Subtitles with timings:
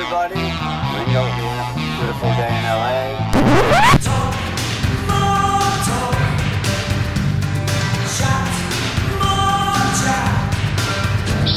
[0.00, 0.40] and love, everybody.
[0.96, 1.64] Ringo here.
[1.98, 3.00] Beautiful day in LA.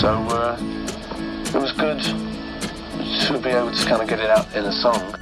[0.02, 4.66] So uh, it was good to be able to kind of get it out in
[4.66, 5.16] a song.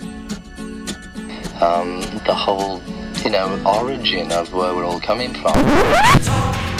[1.61, 2.81] um, the whole,
[3.23, 5.53] you know, origin of where we're all coming from.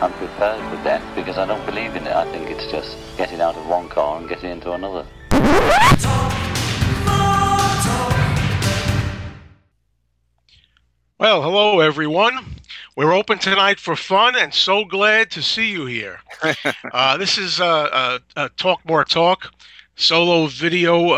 [0.00, 2.14] I'm prepared for death because I don't believe in it.
[2.14, 5.04] I think it's just getting out of one car and getting into another.
[11.18, 12.38] Well, hello everyone.
[12.94, 16.20] We're open tonight for fun, and so glad to see you here.
[16.92, 19.52] uh, this is uh, uh, uh, Talk More Talk,
[19.96, 21.14] solo video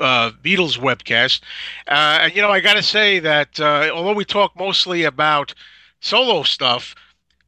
[0.00, 1.40] uh, uh, Beatles webcast.
[1.88, 5.54] Uh, and you know, I got to say that uh, although we talk mostly about
[6.00, 6.94] solo stuff,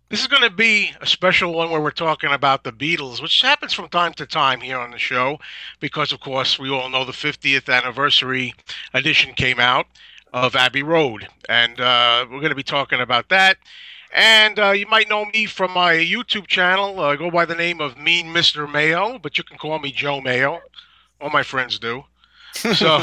[0.09, 3.41] this is going to be a special one where we're talking about the Beatles, which
[3.41, 5.39] happens from time to time here on the show,
[5.81, 8.55] because of course we all know the 50th anniversary
[8.93, 9.87] edition came out
[10.33, 13.57] of Abbey Road, and uh, we're going to be talking about that.
[14.15, 17.01] And uh, you might know me from my YouTube channel.
[17.01, 18.71] I go by the name of Mean Mr.
[18.71, 20.61] Mayo, but you can call me Joe Mayo.
[21.19, 22.05] All my friends do.
[22.53, 22.99] So,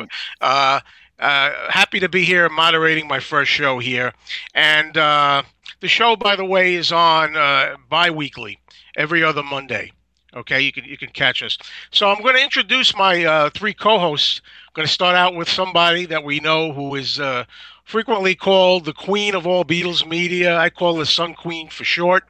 [0.40, 0.80] uh,
[1.18, 4.12] uh, happy to be here moderating my first show here.
[4.54, 5.42] And uh,
[5.80, 8.58] the show, by the way, is on uh, bi-weekly,
[8.96, 9.92] every other Monday.
[10.34, 11.56] Okay, you can you can catch us.
[11.90, 14.42] So I'm going to introduce my uh, three co-hosts.
[14.68, 17.44] I'm going to start out with somebody that we know who is uh,
[17.84, 20.58] frequently called the queen of all Beatles media.
[20.58, 22.24] I call her Sun Queen for short.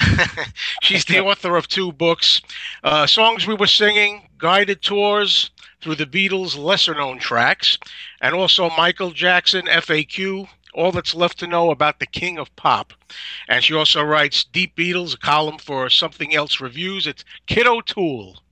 [0.82, 2.42] She's the author of two books,
[2.82, 7.78] uh, Songs We Were Singing, Guided Tours Through the Beatles' Lesser Known Tracks,
[8.20, 12.92] and also Michael Jackson, FAQ, All That's Left to Know About the King of Pop.
[13.48, 17.06] And she also writes Deep Beatles, a column for Something Else Reviews.
[17.06, 18.42] It's Kit O'Toole.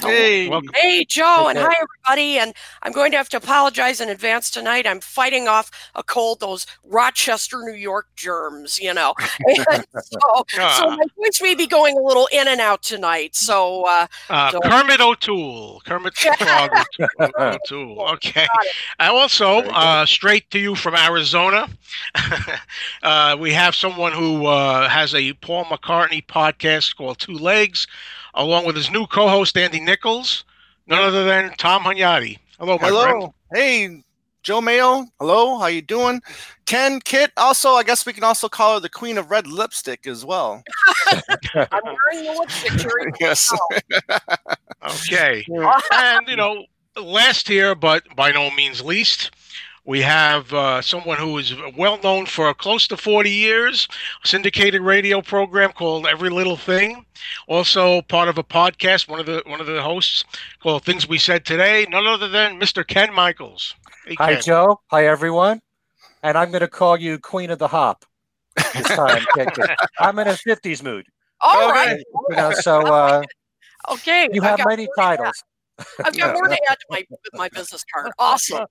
[0.00, 0.48] Hey.
[0.48, 0.70] Welcome.
[0.74, 2.38] Hey, Joe, and hi, everybody.
[2.38, 2.52] And
[2.82, 4.86] I'm going to have to apologize in advance tonight.
[4.86, 9.14] I'm fighting off a cold, those Rochester, New York germs, you know.
[9.46, 9.56] And
[10.02, 10.18] so,
[10.48, 10.96] so Ah.
[10.98, 13.34] my voice may be going a little in and out tonight.
[13.34, 15.80] So, uh, Uh, So- Kermit O'Toole.
[15.86, 16.36] Kermit the
[17.18, 18.02] Frog O'Toole.
[18.14, 18.46] Okay.
[18.98, 21.68] And also, uh, straight to you from Arizona,
[23.02, 27.86] uh, we have someone who uh, has a Paul McCartney podcast called Two Legs,
[28.36, 30.44] along with his new co host, Andy Nichols,
[30.86, 32.38] none other than Tom Hunyadi.
[32.58, 32.94] Hello, my friend.
[32.94, 33.34] Hello.
[33.52, 34.02] Hey,
[34.42, 35.06] Joe Mayo.
[35.18, 35.58] Hello.
[35.58, 36.22] How you doing?
[36.66, 37.32] Ken Kit.
[37.36, 40.62] Also, I guess we can also call her the queen of red lipstick as well.
[41.54, 43.16] I'm wearing the lipstick.
[43.20, 43.52] Yes.
[44.84, 45.44] Okay.
[45.92, 46.64] and, you know,
[46.96, 49.32] last here, but by no means least,
[49.86, 53.88] we have uh, someone who is well known for close to 40 years,
[54.24, 57.06] a syndicated radio program called Every Little Thing.
[57.48, 60.24] Also part of a podcast, one of the one of the hosts
[60.60, 62.86] called Things We Said Today, none other than Mr.
[62.86, 63.74] Ken Michaels.
[64.06, 64.42] Hey, Hi, Ken.
[64.42, 64.80] Joe.
[64.90, 65.60] Hi, everyone.
[66.22, 68.04] And I'm going to call you Queen of the Hop
[68.74, 69.26] this time.
[70.00, 71.06] I'm in a 50s mood.
[71.40, 71.72] All Okay.
[71.72, 72.04] right.
[72.28, 73.22] You know, so uh,
[73.90, 74.28] Okay.
[74.32, 75.32] you I've many more to add.
[75.32, 75.44] titles.
[76.04, 77.04] I've got more to add to my,
[77.34, 78.12] my business card.
[78.18, 78.66] Awesome.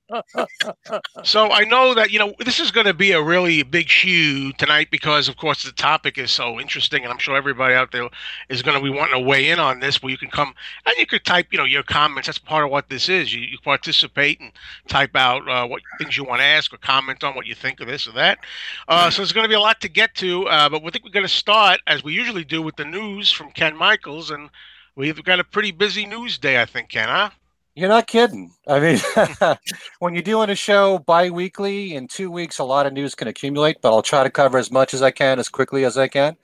[1.24, 4.52] So I know that you know this is going to be a really big shoe
[4.54, 8.10] tonight because, of course, the topic is so interesting, and I'm sure everybody out there
[8.50, 10.02] is going to be wanting to weigh in on this.
[10.02, 10.54] Where you can come
[10.86, 12.28] and you could type, you know, your comments.
[12.28, 13.34] That's part of what this is.
[13.34, 14.52] You, you participate and
[14.88, 17.80] type out uh, what things you want to ask or comment on what you think
[17.80, 18.40] of this or that.
[18.88, 21.04] Uh, so there's going to be a lot to get to, uh, but we think
[21.04, 24.50] we're going to start as we usually do with the news from Ken Michaels, and
[24.96, 27.08] we've got a pretty busy news day, I think, Ken.
[27.08, 27.30] Huh?
[27.76, 28.54] You're not kidding.
[28.68, 29.58] I mean,
[30.00, 33.28] when you're doing a show bi weekly, in two weeks, a lot of news can
[33.28, 36.08] accumulate, but I'll try to cover as much as I can, as quickly as I
[36.08, 36.38] can.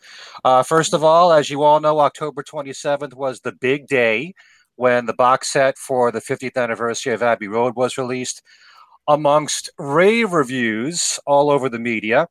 [0.44, 4.34] Uh, first of all, as you all know, October 27th was the big day
[4.76, 8.42] when the box set for the 50th anniversary of Abbey Road was released,
[9.08, 12.28] amongst rave reviews all over the media,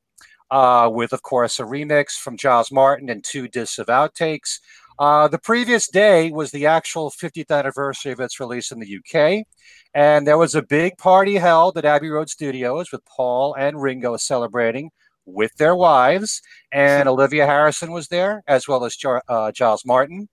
[0.51, 4.59] uh, with, of course, a remix from Giles Martin and two discs of outtakes.
[5.01, 9.47] Uh, the previous day was the actual 50th anniversary of its release in the UK,
[9.95, 14.19] and there was a big party held at Abbey Road Studios with Paul and Ringo
[14.19, 14.91] celebrating
[15.25, 18.95] with their wives, and Olivia Harrison was there, as well as
[19.27, 20.29] uh, Giles Martin.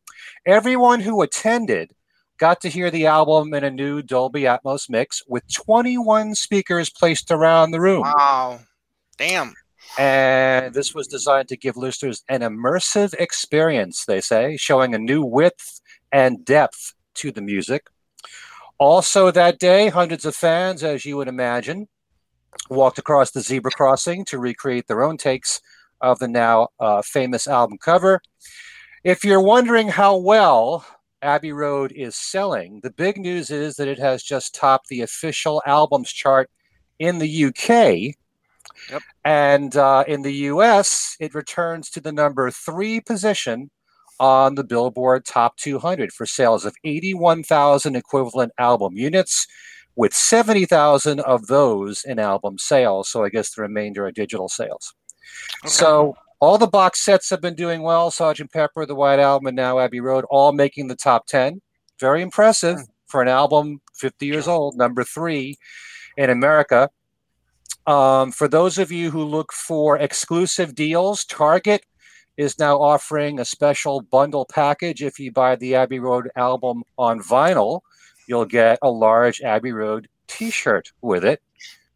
[0.46, 1.94] Everyone who attended
[2.38, 7.32] got to hear the album in a new Dolby Atmos mix with 21 speakers placed
[7.32, 8.02] around the room.
[8.02, 8.60] Wow.
[9.18, 9.54] Damn.
[9.98, 15.24] And this was designed to give listeners an immersive experience, they say, showing a new
[15.24, 15.82] width
[16.12, 17.88] and depth to the music.
[18.80, 21.88] Also, that day, hundreds of fans, as you would imagine,
[22.70, 25.60] walked across the zebra crossing to recreate their own takes
[26.02, 28.22] of the now uh, famous album cover.
[29.04, 30.86] If you're wondering how well
[31.22, 35.62] Abbey Road is selling, the big news is that it has just topped the official
[35.66, 36.50] albums chart
[37.00, 38.16] in the UK.
[38.92, 39.02] Yep.
[39.26, 43.70] And uh, in the US, it returns to the number three position
[44.20, 49.46] on the Billboard Top 200 for sales of 81,000 equivalent album units,
[49.96, 53.10] with 70,000 of those in album sales.
[53.10, 54.94] So I guess the remainder are digital sales.
[55.66, 58.12] So all the box sets have been doing well.
[58.12, 61.62] Sergeant Pepper, The White Album, and now Abbey Road, all making the top 10.
[62.00, 62.78] Very impressive
[63.08, 65.58] for an album 50 years old, number three
[66.16, 66.90] in America.
[67.88, 71.86] Um, for those of you who look for exclusive deals, Target
[72.36, 75.02] is now offering a special bundle package.
[75.02, 77.82] If you buy the Abbey Road album on vinyl,
[78.28, 81.42] you'll get a large Abbey Road t shirt with it,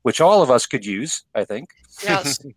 [0.03, 1.69] which all of us could use, I think.
[2.03, 2.39] Yes.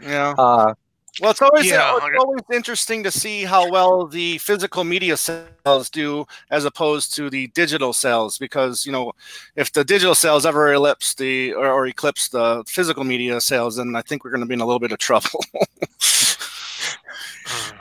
[0.00, 0.32] Yeah.
[0.38, 0.72] Uh,
[1.20, 5.90] Well, it's always Yeah, it's always interesting to see how well the physical media sales
[5.90, 9.12] do as opposed to the digital sales because you know
[9.56, 13.94] if the digital sales ever eclipse the or, or eclipse the physical media sales, then
[13.96, 15.44] I think we're going to be in a little bit of trouble.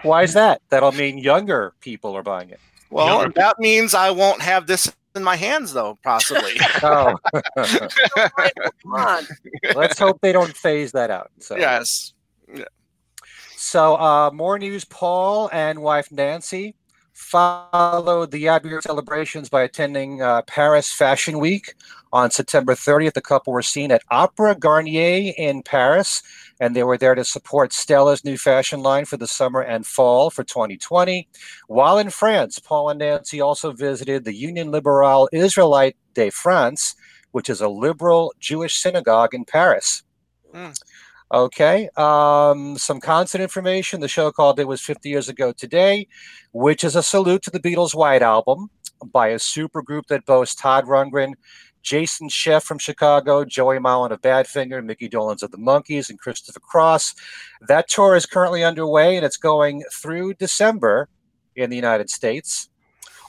[0.01, 0.61] why is that?
[0.69, 2.59] That'll mean younger people are buying it.
[2.89, 3.33] well, Younger.
[3.35, 6.53] that means I won't have this in my hands though, possibly.
[6.81, 7.15] Oh,
[7.57, 9.23] Come on.
[9.75, 11.29] let's hope they don't phase that out.
[11.39, 11.57] So.
[11.57, 12.13] yes.
[13.61, 16.75] So, uh, more news Paul and wife Nancy
[17.11, 21.75] followed the Road celebrations by attending uh, Paris Fashion Week
[22.13, 23.15] on September 30th.
[23.15, 26.23] The couple were seen at Opera Garnier in Paris,
[26.61, 30.29] and they were there to support Stella's new fashion line for the summer and fall
[30.29, 31.27] for 2020.
[31.67, 36.95] While in France, Paul and Nancy also visited the Union Liberale Israelite de France,
[37.31, 40.03] which is a liberal Jewish synagogue in Paris.
[40.53, 40.69] Hmm.
[41.31, 41.89] Okay.
[41.95, 44.01] Um, some concert information.
[44.01, 46.07] The show called It Was 50 Years Ago Today,
[46.53, 48.69] which is a salute to the Beatles' White Album
[49.11, 51.33] by a super group that boasts Todd Rundgren,
[51.83, 56.59] Jason Scheff from Chicago, Joey Molland of Badfinger, Mickey Dolenz of the Monkees, and Christopher
[56.59, 57.15] Cross.
[57.67, 61.09] That tour is currently underway and it's going through December
[61.55, 62.69] in the United States.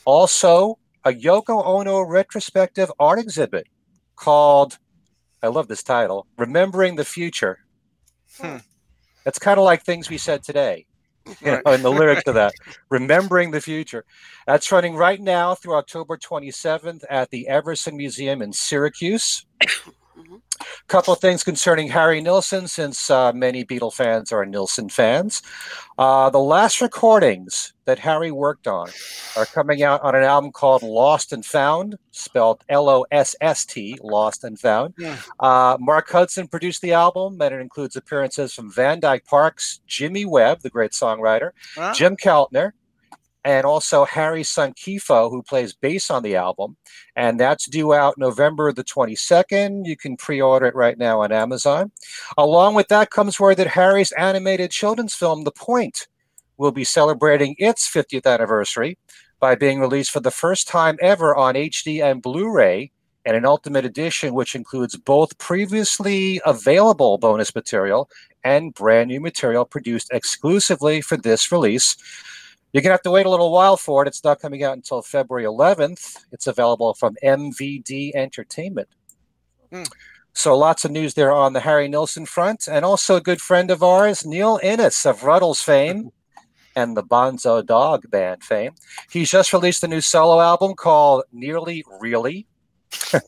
[0.05, 3.67] Also, a Yoko Ono retrospective art exhibit
[4.17, 4.79] called,
[5.43, 7.58] I love this title, Remembering the Future.
[8.40, 8.56] Hmm.
[9.26, 10.87] It's kind of like things we said today,
[11.40, 12.54] you know, in the lyrics to that.
[12.88, 14.04] Remembering the future.
[14.46, 19.44] That's running right now through October 27th at the Everson Museum in Syracuse.
[20.16, 20.40] Mhm.
[20.88, 25.43] Couple of things concerning Harry Nilsson, since uh, many Beatle fans are Nilsson fans.
[25.98, 28.88] Uh, the last recordings that Harry worked on
[29.37, 33.66] are coming out on an album called Lost and Found, spelled L O S S
[33.66, 34.94] T, Lost and Found.
[34.96, 35.16] Yeah.
[35.40, 40.25] Uh, Mark Hudson produced the album, and it includes appearances from Van Dyke Parks, Jimmy
[40.25, 41.92] Webb, the great songwriter, Ah.
[41.92, 42.72] Jim Keltner,
[43.44, 46.76] and also Harry's son Kiefo, who plays bass on the album.
[47.16, 49.84] And that's due out November the 22nd.
[49.84, 51.91] You can pre order it right now on Amazon.
[52.38, 56.06] Along with that comes word that Harry's animated children's film, The Point,
[56.60, 58.98] will be celebrating its 50th anniversary
[59.40, 62.93] by being released for the first time ever on HD and Blu ray
[63.24, 68.10] and an ultimate edition, which includes both previously available bonus material
[68.44, 71.96] and brand new material produced exclusively for this release.
[72.72, 74.08] You're going to have to wait a little while for it.
[74.08, 76.24] It's not coming out until February 11th.
[76.31, 78.88] It's available from MVD Entertainment.
[79.72, 79.84] Hmm.
[80.34, 82.69] So lots of news there on the Harry Nilsson front.
[82.69, 86.12] And also a good friend of ours, Neil Innes of Rutles fame
[86.77, 88.72] and the Bonzo Dog Band fame.
[89.10, 92.46] He's just released a new solo album called Nearly Really.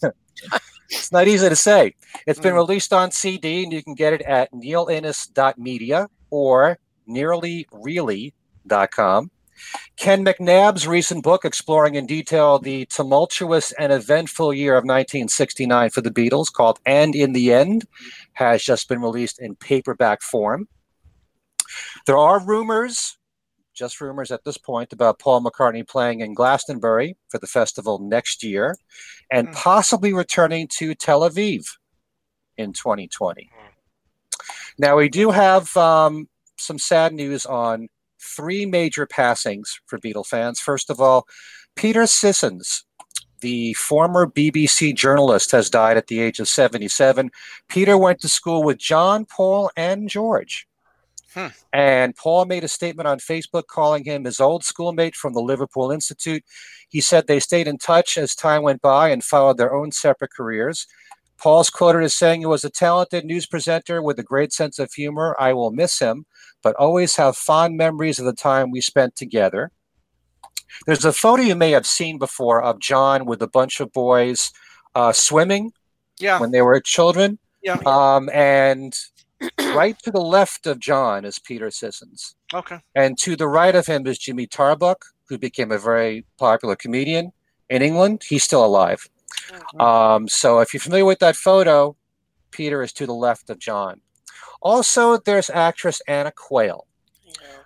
[0.90, 1.94] it's not easy to say.
[2.26, 2.56] It's been Mm.
[2.56, 9.30] released on CD, and you can get it at neilinnes.media or nearlyreally.com.
[9.96, 16.00] Ken McNab's recent book exploring in detail the tumultuous and eventful year of 1969 for
[16.00, 17.84] the Beatles, called And in the End,
[18.32, 20.66] has just been released in paperback form.
[22.06, 23.18] There are rumors,
[23.74, 28.42] just rumors at this point, about Paul McCartney playing in Glastonbury for the festival next
[28.42, 28.76] year
[29.30, 29.54] and Hmm.
[29.54, 31.64] possibly returning to Tel Aviv
[32.56, 33.50] in 2020.
[34.78, 37.88] Now, we do have um, some sad news on
[38.20, 40.60] three major passings for Beatle fans.
[40.60, 41.26] First of all,
[41.76, 42.84] Peter Sissons,
[43.40, 47.30] the former BBC journalist, has died at the age of 77.
[47.68, 50.66] Peter went to school with John, Paul, and George.
[51.34, 51.46] Hmm.
[51.72, 55.90] And Paul made a statement on Facebook calling him his old schoolmate from the Liverpool
[55.90, 56.44] Institute.
[56.88, 60.32] He said they stayed in touch as time went by and followed their own separate
[60.32, 60.86] careers.
[61.38, 64.92] Paul's quoted as saying he was a talented news presenter with a great sense of
[64.92, 65.34] humor.
[65.40, 66.26] I will miss him,
[66.62, 69.72] but always have fond memories of the time we spent together.
[70.86, 74.52] There's a photo you may have seen before of John with a bunch of boys
[74.94, 75.72] uh, swimming
[76.20, 76.38] Yeah.
[76.38, 77.38] when they were children.
[77.62, 77.78] Yeah.
[77.86, 78.96] Um, and
[79.74, 82.34] right to the left of John is Peter Sissons.
[82.52, 82.78] Okay.
[82.94, 87.32] And to the right of him is Jimmy Tarbuck, who became a very popular comedian
[87.68, 88.22] in England.
[88.28, 89.08] He's still alive.
[89.78, 91.96] Um, so if you're familiar with that photo,
[92.50, 94.00] Peter is to the left of John.
[94.60, 96.86] Also, there's actress Anna Quayle.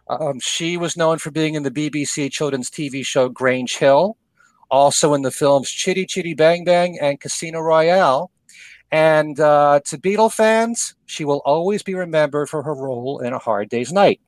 [0.09, 4.17] Um, she was known for being in the BBC children's TV show Grange Hill,
[4.71, 8.31] also in the films Chitty Chitty Bang Bang and Casino Royale.
[8.93, 13.39] And uh, to Beatle fans, she will always be remembered for her role in A
[13.39, 14.21] Hard Day's Night.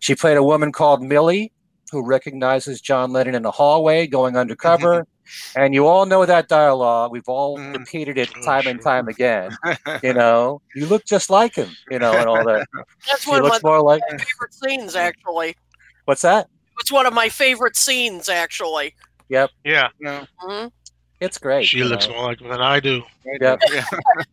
[0.00, 1.52] She played a woman called Millie,
[1.92, 5.06] who recognizes John Lennon in a hallway going undercover.
[5.56, 7.12] and you all know that dialogue.
[7.12, 9.56] We've all repeated it time and time again.
[10.02, 12.66] You know, you look just like him, you know, and all that.
[13.08, 14.02] That's She one of my more like.
[14.10, 15.56] favorite scenes, actually.
[16.04, 16.48] What's that?
[16.80, 18.94] It's one of my favorite scenes, actually.
[19.28, 19.50] Yep.
[19.64, 19.88] Yeah.
[20.02, 20.70] Mhm.
[21.18, 21.66] It's great.
[21.66, 22.14] She looks know.
[22.14, 23.02] more like him than I do.
[23.40, 23.60] Yep.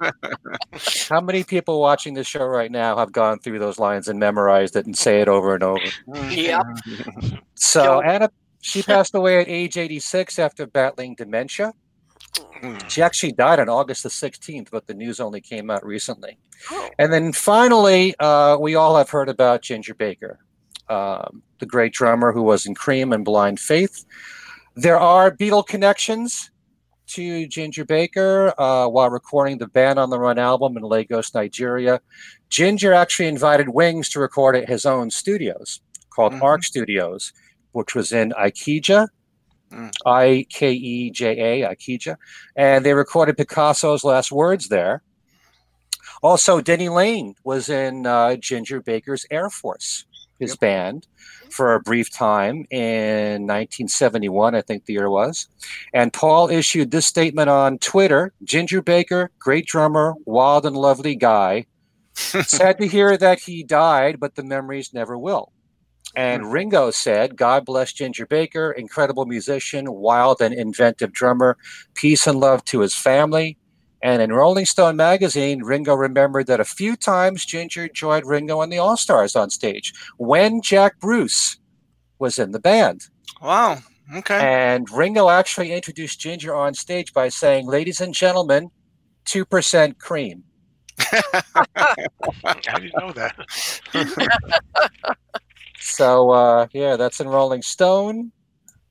[1.09, 4.75] How many people watching this show right now have gone through those lines and memorized
[4.75, 5.85] it and say it over and over?
[6.29, 6.63] Yep.
[7.55, 8.29] So Anna,
[8.61, 11.73] she passed away at age 86 after battling dementia.
[12.89, 16.37] She actually died on August the 16th, but the news only came out recently.
[16.99, 20.39] And then finally, uh, we all have heard about Ginger Baker,
[20.89, 24.05] um, the great drummer who was in Cream and Blind Faith.
[24.75, 26.51] There are Beatle connections
[27.07, 32.01] to Ginger Baker uh, while recording the Band on the Run album in Lagos, Nigeria.
[32.49, 37.33] Ginger actually invited Wings to record at his own studios called Arc Studios,
[37.71, 39.07] which was in Ikeja,
[40.05, 42.15] I K E J A, Ikeja.
[42.55, 45.01] And they recorded Picasso's last words there.
[46.21, 50.05] Also, Denny Laine was in uh, Ginger Baker's Air Force,
[50.39, 51.07] his band,
[51.49, 55.47] for a brief time in 1971, I think the year was.
[55.93, 61.65] And Paul issued this statement on Twitter Ginger Baker, great drummer, wild and lovely guy.
[62.13, 65.51] Sad to hear that he died, but the memories never will.
[66.15, 66.49] And hmm.
[66.49, 71.57] Ringo said, God bless Ginger Baker, incredible musician, wild and inventive drummer,
[71.93, 73.57] peace and love to his family.
[74.03, 78.71] And in Rolling Stone magazine, Ringo remembered that a few times Ginger joined Ringo and
[78.71, 81.57] the All Stars on stage when Jack Bruce
[82.19, 83.07] was in the band.
[83.41, 83.79] Wow.
[84.13, 84.39] Okay.
[84.39, 88.69] And Ringo actually introduced Ginger on stage by saying, Ladies and gentlemen,
[89.25, 90.43] 2% cream.
[90.99, 93.35] I didn't know that.
[95.83, 98.31] So uh, yeah, that's in Rolling Stone.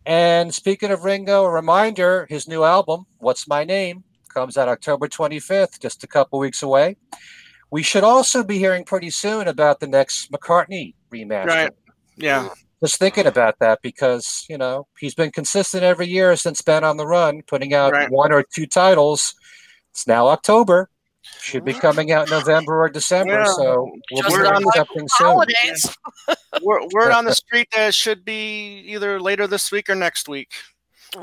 [0.04, 5.09] And speaking of Ringo, a reminder: his new album, "What's My Name," comes out October
[5.09, 6.97] 25th, just a couple weeks away.
[7.71, 11.47] We should also be hearing pretty soon about the next McCartney remaster.
[11.47, 11.71] Right.
[12.17, 12.49] Yeah.
[12.81, 16.97] Just thinking about that because you know he's been consistent every year since Band on
[16.97, 18.11] the Run, putting out Right.
[18.11, 19.35] one or two titles.
[19.93, 20.89] It's now October.
[21.41, 23.35] Should be coming out November or December.
[23.35, 23.45] Yeah.
[23.45, 25.27] So we'll Just be in hearing something soon.
[25.29, 25.97] Holidays.
[26.62, 30.29] Word, word on the street that it should be either later this week or next
[30.29, 30.51] week.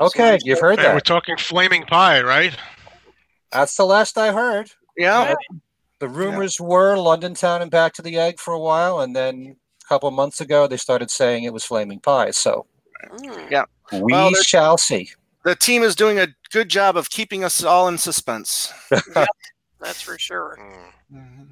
[0.00, 0.94] Okay, you've heard that.
[0.94, 2.56] we're talking flaming pie, right?
[3.52, 4.70] That's the last I heard.
[4.96, 5.34] Yeah.
[5.98, 9.56] The rumors were London Town and Back to the Egg for a while, and then
[9.84, 12.30] a couple months ago they started saying it was Flaming Pie.
[12.30, 12.66] So
[13.50, 13.64] Yeah.
[13.92, 14.02] Mm.
[14.02, 15.10] we Well, shall see.
[15.44, 18.72] The team is doing a good job of keeping us all in suspense.
[19.80, 20.58] That's for sure.
[20.60, 21.18] Mm.
[21.18, 21.42] Mm-hmm.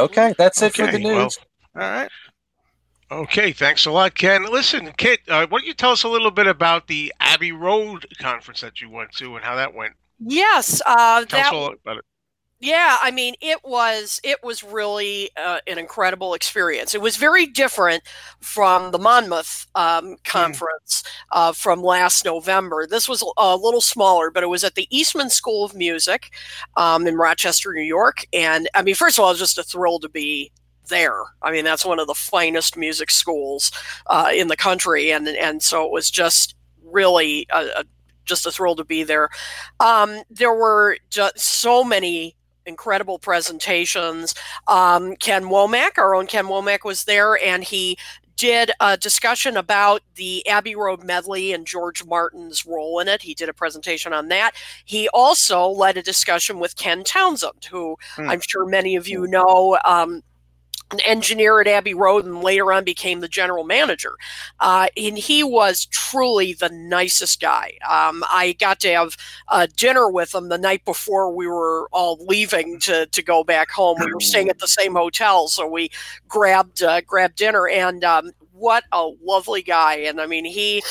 [0.00, 1.38] Okay, that's it for the Okay, well, news.
[1.74, 2.10] All right.
[3.10, 4.44] Okay, thanks a lot, Ken.
[4.44, 8.06] Listen, Kit, uh, why don't you tell us a little bit about the Abbey Road
[8.18, 9.94] conference that you went to and how that went?
[10.20, 11.24] Yes, uh,
[11.84, 12.00] that.
[12.60, 16.92] Yeah, I mean, it was it was really uh, an incredible experience.
[16.92, 18.02] It was very different
[18.40, 22.84] from the Monmouth um, conference uh, from last November.
[22.84, 26.30] This was a little smaller, but it was at the Eastman School of Music
[26.76, 28.26] um, in Rochester, New York.
[28.32, 30.50] And I mean, first of all, it was just a thrill to be
[30.88, 31.22] there.
[31.42, 33.70] I mean, that's one of the finest music schools
[34.08, 37.84] uh, in the country, and and so it was just really a, a,
[38.28, 39.30] just a thrill to be there.
[39.80, 44.34] Um, there were just so many incredible presentations.
[44.66, 47.96] Um, Ken Womack, our own Ken Womack, was there, and he
[48.36, 53.22] did a discussion about the Abbey Road medley and George Martin's role in it.
[53.22, 54.52] He did a presentation on that.
[54.84, 58.30] He also led a discussion with Ken Townsend, who Hmm.
[58.30, 59.76] I'm sure many of you know.
[59.84, 60.22] Um,
[60.90, 64.16] an engineer at Abbey Road and later on became the general manager.
[64.60, 67.72] Uh, and he was truly the nicest guy.
[67.88, 69.16] Um, I got to have
[69.48, 73.70] uh, dinner with him the night before we were all leaving to, to go back
[73.70, 73.98] home.
[74.00, 75.90] We were staying at the same hotel, so we
[76.26, 77.68] grabbed uh, grabbed dinner.
[77.68, 79.96] And um, what a lovely guy!
[79.96, 80.82] And I mean, he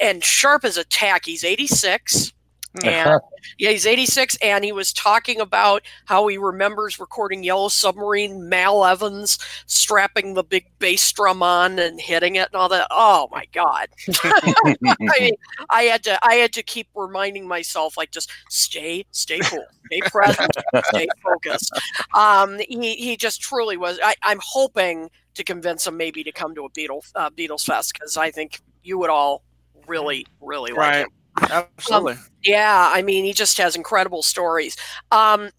[0.00, 1.24] and sharp as a tack.
[1.24, 2.33] He's 86
[2.82, 3.20] and
[3.58, 8.84] yeah, he's 86, and he was talking about how he remembers recording Yellow Submarine, Mal
[8.84, 12.88] Evans strapping the big bass drum on and hitting it and all that.
[12.90, 13.88] Oh my god!
[14.24, 15.34] I, mean,
[15.70, 20.00] I had to I had to keep reminding myself like just stay stay cool, stay
[20.10, 21.72] present, stay focused.
[22.14, 24.00] Um, he he just truly was.
[24.02, 27.92] I, I'm hoping to convince him maybe to come to a Beatles uh, Beatles Fest
[27.92, 29.42] because I think you would all
[29.86, 31.00] really really like Right.
[31.04, 31.10] him.
[31.40, 32.12] Absolutely.
[32.14, 34.76] Um, yeah, I mean, he just has incredible stories.
[35.10, 35.50] Um,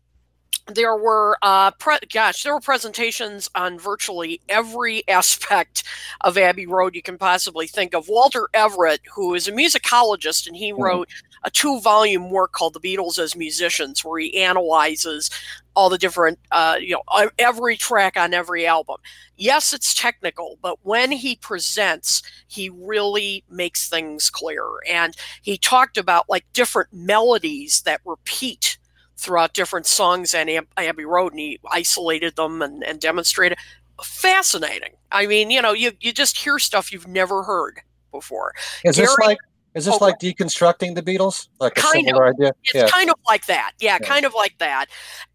[0.68, 5.84] there were, uh, pre- gosh, there were presentations on virtually every aspect
[6.22, 8.08] of Abbey Road you can possibly think of.
[8.10, 11.10] Walter Everett, who is a musicologist, and he wrote
[11.44, 15.30] a two-volume work called "The Beatles as Musicians," where he analyzes
[15.76, 18.98] all the different, uh, you know, every track on every album.
[19.38, 24.66] Yes, it's technical, but when he presents, he really makes things clear.
[24.90, 28.78] And he talked about like different melodies that repeat
[29.18, 33.58] throughout different songs and Ab- Abbey Road, and he isolated them and, and demonstrated.
[34.04, 34.94] Fascinating.
[35.12, 37.80] I mean, you know, you, you just hear stuff you've never heard
[38.12, 38.54] before.
[38.84, 39.38] Is this like
[39.76, 41.50] is this Oh, like deconstructing the Beatles?
[41.60, 42.06] Like a Kind of.
[42.06, 42.52] similar idea?
[42.64, 43.74] It's kind of like that.
[43.80, 44.08] Yeah, Yeah.
[44.08, 44.86] kind of like that.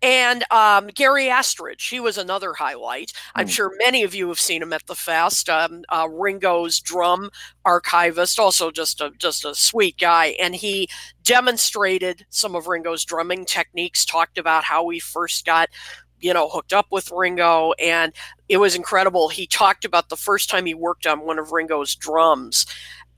[0.03, 3.13] And um, Gary Astridge, he was another highlight.
[3.35, 3.51] I'm Hmm.
[3.53, 5.49] sure many of you have seen him at the fest.
[5.49, 7.31] Um, uh, Ringo's drum
[7.65, 10.89] archivist, also just a just a sweet guy, and he
[11.23, 14.05] demonstrated some of Ringo's drumming techniques.
[14.05, 15.69] Talked about how he first got
[16.21, 18.13] you know hooked up with Ringo, and
[18.49, 19.29] it was incredible.
[19.29, 22.67] He talked about the first time he worked on one of Ringo's drums,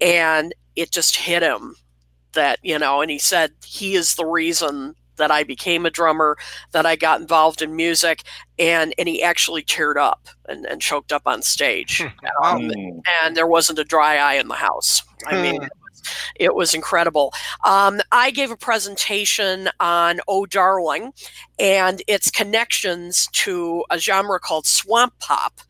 [0.01, 1.75] and it just hit him
[2.33, 6.37] that you know and he said he is the reason that i became a drummer
[6.73, 8.23] that i got involved in music
[8.59, 12.01] and and he actually teared up and, and choked up on stage
[12.43, 13.01] um, Mm.
[13.23, 15.67] and there wasn't a dry eye in the house i mean Hmm.
[16.37, 17.33] It was, incredible.
[17.65, 21.13] Um, i gave a presentation on oh darling
[21.59, 25.61] and its connections to a genre called swamp pop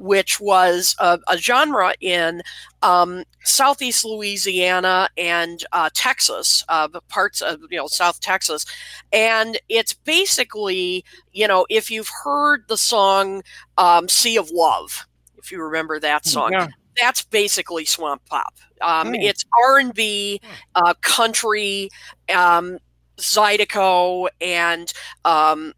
[0.00, 2.42] which was a, a genre in
[2.82, 8.64] um, southeast Louisiana and uh, Texas, uh, parts of you know South Texas,
[9.12, 13.42] and it's basically you know if you've heard the song
[13.76, 15.06] um, "Sea of Love,"
[15.38, 16.68] if you remember that song, Yeah.
[16.98, 18.54] That's basically swamp pop.
[18.80, 19.14] Um, Hmm.
[19.14, 20.40] It's R and B,
[20.74, 21.90] uh, country,
[22.34, 22.78] um,
[23.18, 24.92] Zydeco, and
[25.24, 25.72] um,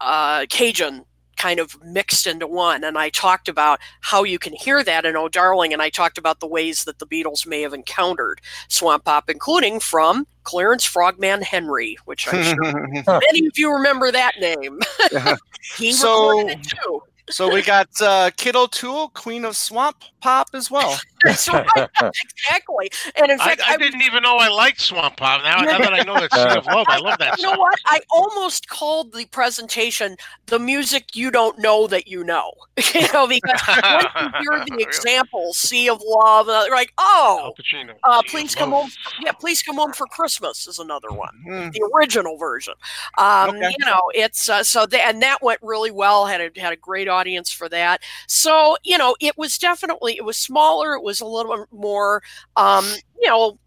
[0.00, 1.04] uh, Cajun
[1.36, 2.82] kind of mixed into one.
[2.82, 6.18] And I talked about how you can hear that in Oh Darling, and I talked
[6.18, 11.42] about the ways that the Beatles may have encountered swamp pop, including from Clarence Frogman
[11.42, 14.80] Henry, which I'm sure many of you remember that name.
[15.76, 17.02] he So- recorded it too.
[17.30, 20.98] so we got uh, Kit O'Toole, Queen of Swamp Pop as well.
[21.24, 21.66] That's right,
[22.02, 22.90] exactly.
[23.16, 25.42] And in I, fact, I didn't even know I liked Swamp Pop.
[25.42, 27.78] Now, now that I know that Sea of Love, I love that you know what?
[27.86, 32.52] I almost called the presentation "the music you don't know that you know."
[32.94, 37.06] you know, because once you hear the examples, "Sea of Love," uh, you're like, Al
[37.06, 37.94] "Oh, Pacino.
[38.04, 38.82] uh, please come Love.
[38.82, 38.90] home."
[39.24, 41.34] Yeah, please come home for Christmas is another one.
[41.44, 41.70] Hmm.
[41.70, 42.74] The original version,
[43.18, 43.74] um, Okay.
[43.78, 46.26] you know, it's uh, so th- and that went really well.
[46.26, 48.02] Had a had a great audience for that.
[48.28, 50.94] So you know, it was definitely it was smaller.
[50.94, 52.22] It was a little more,
[52.56, 52.84] um,
[53.20, 53.58] you know,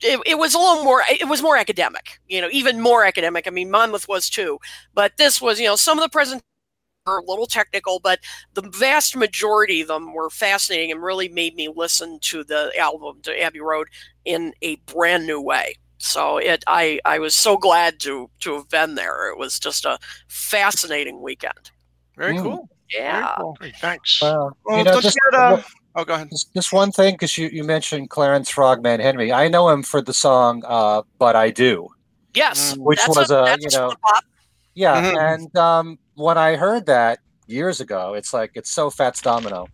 [0.00, 3.46] it, it was a little more it was more academic you know even more academic
[3.46, 4.58] i mean monmouth was too
[4.94, 6.42] but this was you know some of the present
[7.06, 8.20] were a little technical but
[8.54, 13.20] the vast majority of them were fascinating and really made me listen to the album
[13.22, 13.88] to abbey road
[14.24, 18.68] in a brand new way so it i i was so glad to to have
[18.68, 21.70] been there it was just a fascinating weekend
[22.16, 22.42] Very Hmm.
[22.42, 22.68] cool.
[22.92, 23.56] Very yeah cool.
[23.80, 24.20] Thanks.
[24.22, 25.62] Well, Well, you know, just, get, uh,
[25.96, 26.28] oh, go ahead.
[26.30, 29.32] just, just one thing, because you, you mentioned Clarence Frogman Henry.
[29.32, 31.88] I know him for the song uh, "But I Do."
[32.34, 32.78] yes Mm.
[32.84, 34.24] Which that's was a, that's you know- swamp pop.
[34.74, 35.34] Yeah, Mhm.
[35.34, 39.66] and um, when I heard that years ago, it's like it's so Fats Domino.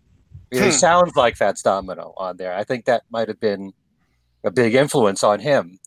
[0.51, 0.69] It Hmm.
[0.71, 2.55] sounds like Fats Domino on there.
[2.55, 3.71] I think that might have been
[4.43, 5.77] a big influence on him.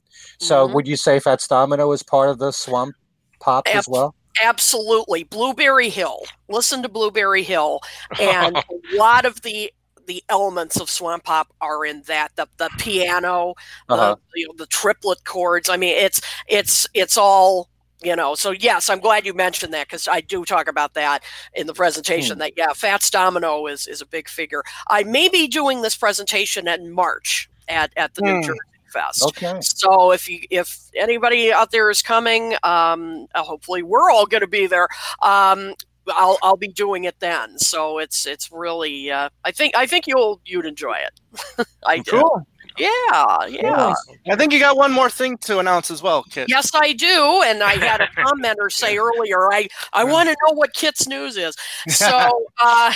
[0.40, 0.74] So, Mhm.
[0.74, 2.94] would you say Fats Domino is part of the Swamp
[3.40, 4.14] Pop as well?
[4.42, 7.80] Absolutely blueberry hill listen to blueberry hill
[8.18, 9.72] and a lot of the
[10.06, 13.54] the elements of swamp pop are in that the, the piano
[13.88, 14.14] Uh-huh.
[14.14, 17.68] the, you know, the triplet chords i mean it's it's it's all
[18.02, 21.22] you know so yes i'm glad you mentioned that because i do talk about that
[21.54, 22.38] in the presentation Hmm.
[22.38, 26.68] that yeah fats domino is is a big figure i may be doing this presentation
[26.68, 28.40] in march at at the new Hmm.
[28.40, 28.58] jersey
[28.90, 29.58] fest Okay.
[29.60, 34.40] so if you if anybody out there is coming um uh, hopefully we're all going
[34.40, 34.88] to be there
[35.22, 35.74] um
[36.10, 40.06] I'll, I'll be doing it then, so it's it's really uh, I think I think
[40.06, 41.66] you'll you'd enjoy it.
[41.86, 42.12] I do.
[42.12, 42.46] Cool.
[42.78, 43.92] Yeah, yeah.
[44.30, 46.48] I think you got one more thing to announce as well, Kit.
[46.48, 47.42] Yes, I do.
[47.44, 51.36] And I had a commenter say earlier, I, I want to know what Kit's news
[51.36, 51.56] is.
[51.88, 52.92] So, uh,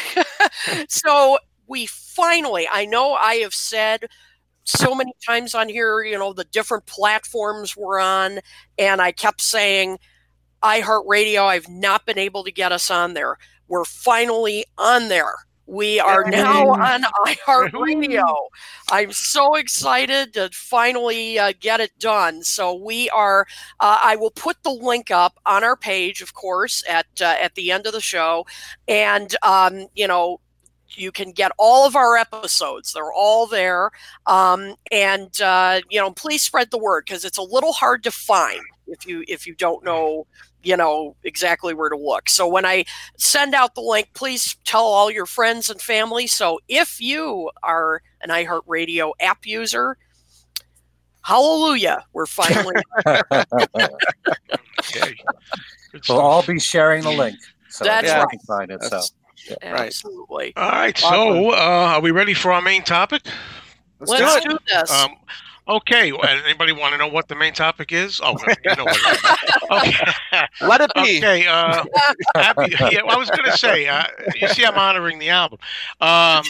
[0.89, 4.07] so we finally, I know I have said
[4.65, 8.41] so many times on here, you know, the different platforms we're on,
[8.79, 9.99] and I kept saying,
[10.63, 13.39] iHeartRadio, I've not been able to get us on there.
[13.69, 15.35] We're finally on there.
[15.67, 18.25] We are now on iHeartRadio.
[18.91, 22.43] I'm so excited to finally uh, get it done.
[22.43, 23.47] So we are.
[23.81, 27.55] Uh, I will put the link up on our page, of course, at uh, at
[27.55, 28.45] the end of the show,
[28.87, 30.41] and um, you know.
[30.95, 33.91] You can get all of our episodes; they're all there.
[34.27, 38.11] Um, and uh, you know, please spread the word because it's a little hard to
[38.11, 40.27] find if you if you don't know
[40.65, 42.29] you know exactly where to look.
[42.29, 42.85] So when I
[43.17, 46.27] send out the link, please tell all your friends and family.
[46.27, 49.97] So if you are an iHeartRadio app user,
[51.23, 52.77] hallelujah, we're finally
[53.07, 53.23] Okay.
[55.93, 57.37] Good We'll all be sharing the link.
[57.69, 58.31] So That's everyone right.
[58.31, 58.83] can find it.
[58.83, 59.13] So That's-
[59.63, 60.53] absolutely.
[60.57, 60.97] All right.
[60.97, 63.23] So, uh, are we ready for our main topic?
[64.01, 64.91] Let's, Let's do do this.
[64.91, 65.15] Um,
[65.69, 66.13] okay.
[66.45, 68.21] Anybody want to know what the main topic is?
[68.23, 69.23] Oh, you know what it is.
[69.73, 70.47] Okay.
[70.61, 71.19] Let it be.
[71.19, 71.47] Okay.
[71.47, 71.85] Uh,
[72.35, 75.59] Abbey, yeah, well, I was going to say, uh, you see, I'm honoring the album.
[76.01, 76.45] Um,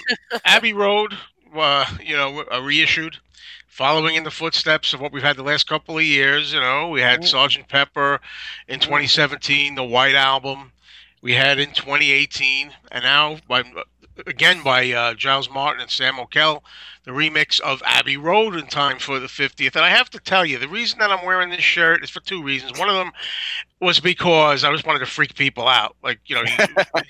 [0.45, 1.15] Abbey Road,
[1.55, 3.17] uh, you know, uh, reissued,
[3.69, 6.53] following in the footsteps of what we've had the last couple of years.
[6.53, 8.21] You know, we had Sergeant Pepper
[8.67, 10.73] in 2017, the White Album.
[11.23, 13.63] We had in 2018, and now by
[14.27, 16.63] again by uh, Giles Martin and Sam Okell,
[17.05, 19.75] the remix of Abbey Road in time for the 50th.
[19.75, 22.21] And I have to tell you, the reason that I'm wearing this shirt is for
[22.21, 22.79] two reasons.
[22.79, 23.13] One of them
[23.81, 25.97] was because I just wanted to freak people out.
[26.03, 26.55] Like, you know, you,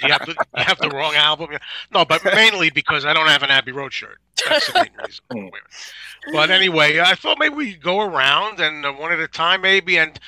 [0.03, 1.51] you, have, the, you have the wrong album.
[1.93, 4.19] No, but mainly because I don't have an Abbey Road shirt.
[4.49, 6.33] That's the main reason I'm wearing.
[6.33, 9.63] But anyway, I thought maybe we could go around and uh, one at a time,
[9.63, 9.99] maybe.
[9.99, 10.19] And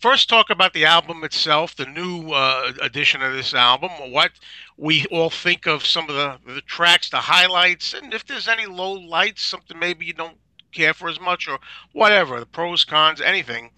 [0.00, 4.32] first talk about the album itself, the new uh, edition of this album, what
[4.76, 8.66] we all think of some of the, the tracks, the highlights, and if there's any
[8.66, 10.38] low lights, something maybe you don't
[10.72, 11.58] care for as much or
[11.92, 13.70] whatever, the pros, cons, anything.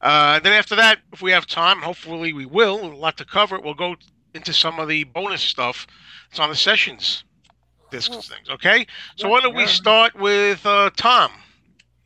[0.00, 3.60] Uh, then after that, if we have time, hopefully we will, a lot to cover,
[3.60, 3.96] we'll go
[4.34, 5.86] into some of the bonus stuff
[6.30, 7.24] that's on the sessions
[7.90, 8.86] discs things, okay?
[9.16, 11.32] So why don't we start with uh, Tom?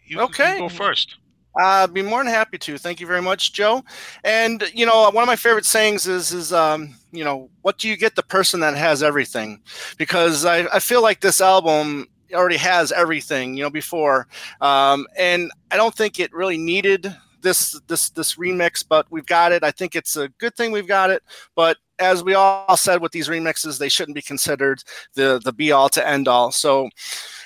[0.04, 0.54] You, you Okay.
[0.54, 1.16] go first.
[1.56, 2.78] I'd be more than happy to.
[2.78, 3.82] Thank you very much, Joe.
[4.24, 7.88] And you know, one of my favorite sayings is, is um, you know, what do
[7.88, 9.60] you get the person that has everything?
[9.98, 14.26] Because I, I feel like this album already has everything, you know, before,
[14.60, 19.52] um, and I don't think it really needed this this this remix, but we've got
[19.52, 19.62] it.
[19.62, 21.22] I think it's a good thing we've got it.
[21.54, 24.82] But as we all said with these remixes, they shouldn't be considered
[25.14, 26.52] the the be all to end all.
[26.52, 26.88] So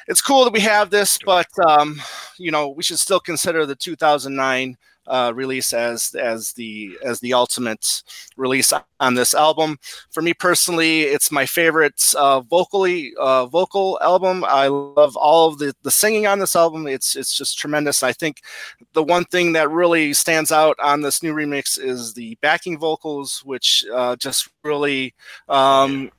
[0.09, 2.01] it's cool that we have this, but um,
[2.38, 7.33] you know we should still consider the 2009 uh, release as as the as the
[7.33, 8.03] ultimate
[8.37, 9.79] release on this album.
[10.11, 14.45] For me personally, it's my favorite uh, vocally uh, vocal album.
[14.45, 16.87] I love all of the the singing on this album.
[16.87, 18.03] It's it's just tremendous.
[18.03, 18.42] I think
[18.92, 23.42] the one thing that really stands out on this new remix is the backing vocals,
[23.45, 25.14] which uh, just really
[25.49, 26.11] um,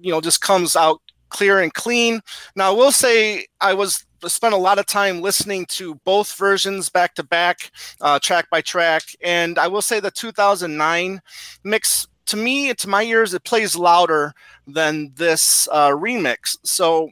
[0.00, 1.00] you know just comes out
[1.34, 2.20] clear and clean.
[2.54, 6.88] Now, I will say I was spent a lot of time listening to both versions
[6.88, 7.70] back to back,
[8.00, 11.20] uh, track by track, and I will say the 2009
[11.64, 14.32] mix to me, to my ears, it plays louder
[14.66, 16.56] than this uh, remix.
[16.62, 17.10] So,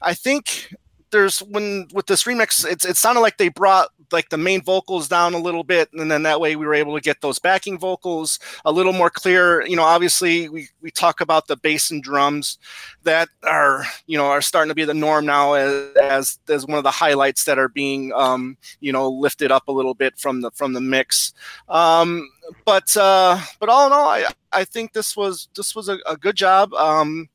[0.00, 0.72] I think
[1.10, 5.08] there's when with this remix, it's it sounded like they brought like the main vocals
[5.08, 7.78] down a little bit, and then that way we were able to get those backing
[7.78, 9.66] vocals a little more clear.
[9.66, 12.58] You know, obviously we we talk about the bass and drums
[13.02, 16.78] that are you know are starting to be the norm now as as, as one
[16.78, 20.40] of the highlights that are being um, you know lifted up a little bit from
[20.40, 21.34] the from the mix.
[21.68, 22.30] Um,
[22.64, 26.16] but uh, but all in all, I I think this was this was a, a
[26.16, 26.72] good job.
[26.74, 27.28] Um,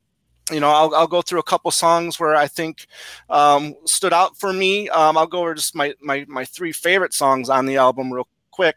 [0.50, 2.86] you know, I'll, I'll go through a couple songs where I think
[3.28, 4.88] um, stood out for me.
[4.88, 8.28] Um, I'll go over just my, my my three favorite songs on the album real
[8.50, 8.76] quick.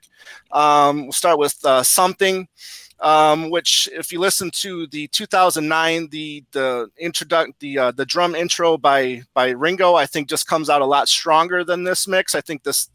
[0.52, 2.48] Um, we'll start with uh, something.
[3.00, 8.34] Um, which, if you listen to the 2009, the the introduct the uh, the drum
[8.34, 12.34] intro by by Ringo, I think just comes out a lot stronger than this mix.
[12.34, 12.90] I think this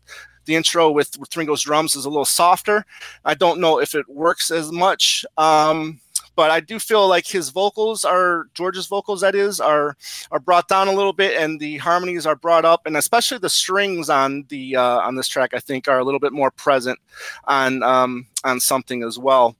[0.48, 2.84] the intro with, with Ringo's drums is a little softer.
[3.24, 5.24] I don't know if it works as much.
[5.36, 6.00] Um,
[6.38, 9.96] but I do feel like his vocals are George's vocals that is are
[10.30, 13.50] are brought down a little bit and the harmonies are brought up and especially the
[13.50, 17.00] strings on the uh, on this track I think are a little bit more present
[17.46, 19.56] on um, on something as well.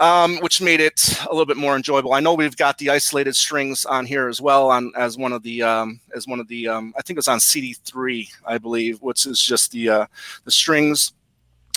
[0.00, 2.12] Um, which made it a little bit more enjoyable.
[2.12, 5.42] I know we've got the isolated strings on here as well, on as one of
[5.42, 9.02] the um, as one of the um, I think it's on CD three, I believe,
[9.02, 10.06] which is just the uh,
[10.44, 11.14] the strings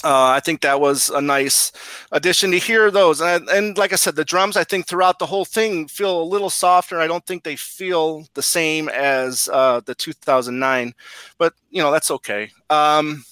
[0.03, 1.71] uh, I think that was a nice
[2.11, 3.21] addition to hear those.
[3.21, 6.23] And, and like I said, the drums, I think throughout the whole thing feel a
[6.23, 6.99] little softer.
[6.99, 10.93] I don't think they feel the same as uh, the 2009,
[11.37, 12.49] but you know, that's okay.
[12.69, 13.23] Um,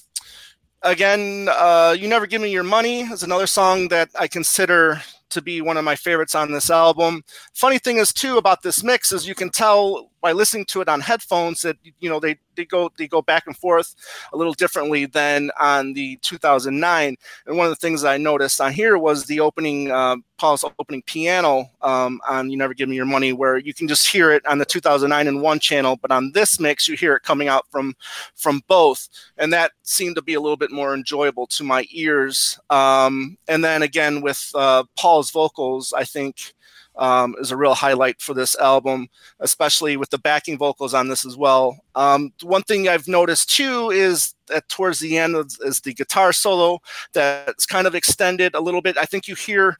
[0.84, 5.41] again, uh, You Never Give Me Your Money is another song that I consider to
[5.41, 7.23] be one of my favorites on this album.
[7.53, 10.89] Funny thing is too about this mix is you can tell by listening to it
[10.89, 13.95] on headphones that you know they they go they go back and forth
[14.34, 17.15] a little differently than on the 2009.
[17.45, 21.01] And one of the things I noticed on here was the opening uh, Paul's opening
[21.03, 24.45] piano um, on "You Never Give Me Your Money," where you can just hear it
[24.45, 27.65] on the 2009 and one channel, but on this mix you hear it coming out
[27.69, 27.95] from
[28.36, 32.60] from both, and that seemed to be a little bit more enjoyable to my ears.
[32.69, 36.53] Um, and then again with uh, Paul's vocals, I think
[36.97, 39.08] um, is a real highlight for this album,
[39.39, 41.80] especially with the backing vocals on this as well.
[41.95, 46.34] Um, one thing I've noticed too is that towards the end is, is the guitar
[46.34, 46.80] solo
[47.13, 48.97] that's kind of extended a little bit.
[48.97, 49.78] I think you hear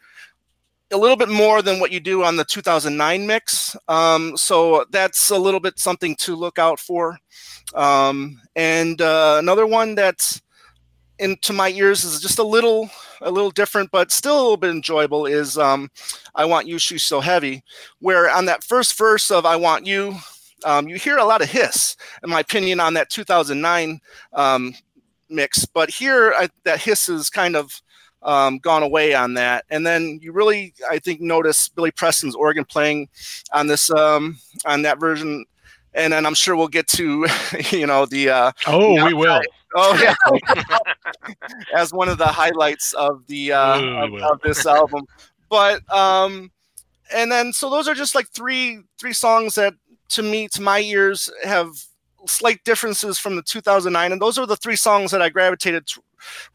[0.92, 3.76] a little bit more than what you do on the 2009 mix.
[3.88, 7.18] Um, so that's a little bit something to look out for.
[7.76, 10.42] Um, and uh, another one that's
[11.20, 12.90] into my ears is just a little
[13.22, 15.90] a little different but still a little bit enjoyable is um,
[16.36, 17.64] i want you she's so heavy
[18.00, 20.16] where on that first verse of i want you
[20.66, 24.00] um, you hear a lot of hiss in my opinion on that 2009
[24.34, 24.74] um,
[25.30, 27.82] mix but here I, that hiss is kind of
[28.22, 29.64] um, gone away on that.
[29.70, 33.08] And then you really i think notice billy preston's organ playing
[33.54, 35.46] on this um, on that version.
[35.94, 37.26] And then i'm sure we'll get to
[37.72, 39.42] you know the uh, oh we will
[39.76, 40.16] Oh yeah,
[41.76, 45.06] as one of the highlights of the uh, of, of, this album.
[45.50, 46.52] But um,
[47.14, 49.74] and then so those are just like three three songs that
[50.10, 51.70] to me to my ears have
[52.26, 56.02] slight differences from the 2009, and those are the three songs that I gravitated to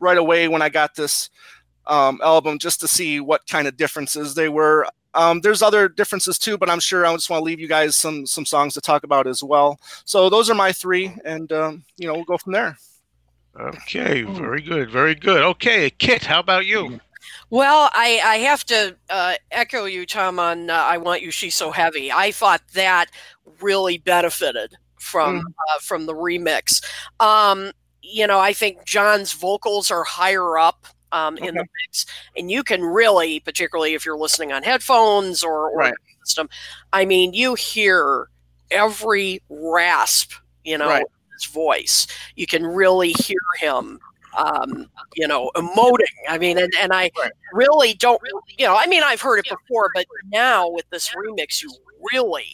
[0.00, 1.30] right away when I got this
[1.86, 4.86] um, album just to see what kind of differences they were.
[5.14, 7.94] Um, there's other differences too, but I'm sure I just want to leave you guys
[7.94, 9.78] some some songs to talk about as well.
[10.04, 12.76] So those are my three, and um, you know we'll go from there.
[13.58, 15.42] Okay, very good, very good.
[15.42, 17.00] Okay, Kit, how about you?
[17.50, 21.54] Well, I, I have to uh, echo you, Tom, on uh, "I Want You, She's
[21.54, 23.10] So Heavy." I thought that
[23.60, 25.44] really benefited from mm.
[25.44, 26.84] uh, from the remix.
[27.20, 27.70] Um,
[28.02, 31.48] you know, I think John's vocals are higher up um, okay.
[31.48, 35.78] in the mix, and you can really, particularly if you're listening on headphones or, or
[35.78, 35.94] right.
[36.24, 36.48] system,
[36.92, 38.28] I mean, you hear
[38.72, 40.32] every rasp,
[40.64, 42.06] you know, right his voice.
[42.36, 44.00] You can really hear him
[44.36, 46.04] um, you know, emoting.
[46.28, 47.10] I mean, and, and I
[47.52, 48.20] really don't,
[48.58, 51.70] you know, I mean, I've heard it before, but now with this remix, you
[52.12, 52.46] really,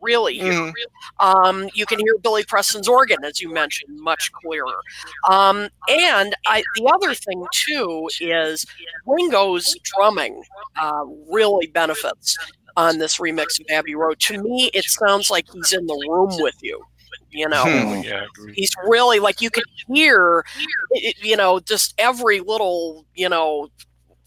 [0.00, 0.52] really hear.
[0.52, 0.72] Mm.
[1.20, 4.80] Um, you can hear Billy Preston's organ, as you mentioned, much clearer.
[5.28, 8.66] Um, and I, the other thing too is
[9.06, 10.42] Ringo's drumming
[10.80, 12.36] uh, really benefits
[12.76, 14.18] on this remix of Abbey Road.
[14.20, 16.82] To me, it sounds like he's in the room with you
[17.32, 17.64] you know?
[17.64, 18.02] Hmm.
[18.02, 20.44] yeah, he's really like you can hear
[21.22, 23.68] you know just every little you know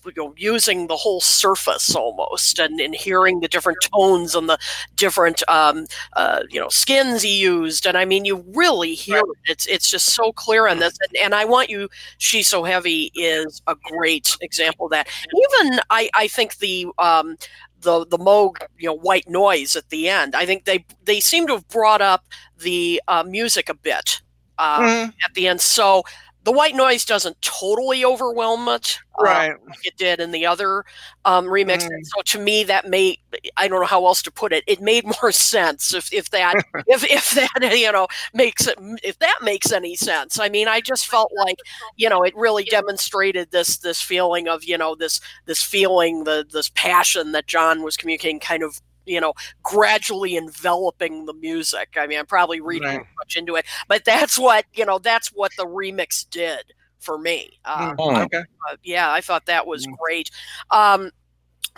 [0.05, 4.57] you know, using the whole surface almost and, and hearing the different tones and the
[4.95, 7.85] different um, uh, you know skins he used.
[7.85, 9.25] And i mean you really hear it.
[9.45, 10.97] It's, it's just so clear on this.
[11.01, 15.07] And, and i want you she's so heavy is a great example of that.
[15.25, 17.37] Even i, I think the um,
[17.85, 20.35] the the Moog you know white noise at the end.
[20.35, 22.25] I think they they seem to have brought up
[22.59, 24.21] the uh, music a bit
[24.57, 25.13] uh, mm.
[25.23, 25.61] at the end.
[25.61, 26.03] So
[26.45, 29.55] the white noise doesn't totally overwhelm it, uh, right?
[29.67, 30.85] like it did in the other
[31.25, 31.83] um, remix.
[31.89, 32.05] Mm.
[32.05, 33.17] So to me, that made
[33.57, 34.63] I don't know how else to put it.
[34.67, 36.55] It made more sense if, if that
[36.87, 40.39] if if that you know makes it if that makes any sense.
[40.39, 41.57] I mean, I just felt like
[41.95, 46.45] you know it really demonstrated this this feeling of you know this this feeling the
[46.53, 51.95] this passion that John was communicating kind of you know, gradually enveloping the music.
[51.97, 53.05] I mean, I'm probably reading right.
[53.17, 54.99] much into it, but that's what you know.
[54.99, 57.59] That's what the remix did for me.
[57.65, 58.43] Uh, oh, okay.
[58.69, 59.95] Uh, yeah, I thought that was mm.
[59.97, 60.31] great
[60.71, 61.11] um,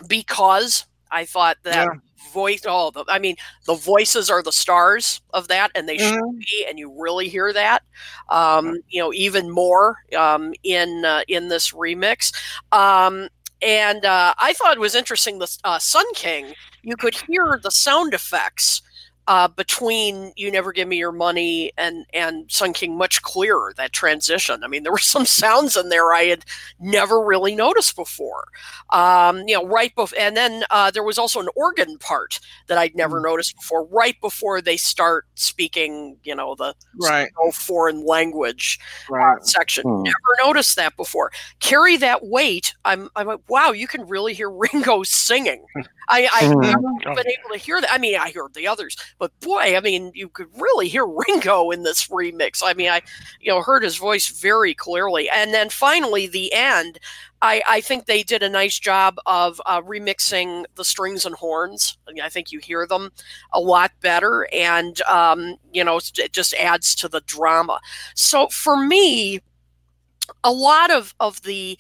[0.08, 1.90] because I thought that
[2.34, 3.36] voice, oh, the, I mean,
[3.66, 6.40] the voices are the stars of that, and they should Mhm.
[6.40, 7.84] be, and you really hear that,
[8.30, 12.34] um, you know, even more um, in uh, in this remix.
[12.72, 13.30] Um,
[13.62, 15.40] and uh, I thought it was interesting.
[15.40, 16.54] The uh, Sun King,
[16.88, 18.82] you could hear the sound effects
[19.30, 23.74] uh, between "You Never Give Me Your Money" and and Sun King much clearer.
[23.76, 24.64] That transition.
[24.64, 26.46] I mean, there were some sounds in there I had
[26.80, 28.46] never really noticed before.
[28.92, 32.78] Um, you know, right before, and then uh, there was also an organ part that
[32.78, 33.86] I'd never noticed before.
[33.88, 37.30] Right before they start speaking, you know, the Right.
[37.54, 39.44] foreign language Right.
[39.46, 39.84] section.
[39.84, 40.04] Hmm.
[40.04, 41.34] Never noticed that before.
[41.60, 42.74] Carry that weight.
[42.86, 43.10] I'm.
[43.18, 45.66] I'm like, wow, you can really hear Ringo singing.
[46.10, 46.62] I, I Hmm.
[46.62, 47.16] never Oh.
[47.16, 47.92] been able to hear that.
[47.92, 51.72] I mean, I heard the others, but boy, I mean, you could really hear Ringo
[51.72, 52.62] in this remix.
[52.64, 53.02] I mean, I,
[53.40, 55.30] you know, heard his voice very clearly.
[55.30, 57.00] And then finally, the end.
[57.42, 61.98] I, I think they did a nice job of uh, remixing the strings and horns.
[62.08, 63.12] I, mean, I think you hear them
[63.54, 67.80] a lot better, and um, you know, it just adds to the drama.
[68.16, 69.42] So for me,
[70.44, 71.78] a lot of of the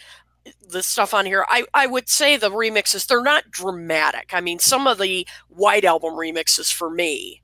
[0.69, 4.31] the stuff on here, I, I would say the remixes, they're not dramatic.
[4.33, 7.41] I mean, some of the White Album remixes for me,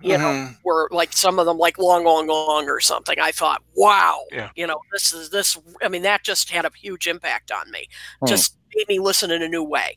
[0.00, 0.56] you know, Mhm.
[0.64, 3.18] were like some of them like Long, Long, Long or something.
[3.20, 4.50] I thought, wow, Yeah.
[4.54, 5.58] you know, this is this.
[5.82, 7.88] I mean, that just had a huge impact on me.
[8.20, 8.26] Hmm.
[8.26, 9.96] Just made me listen in a new way.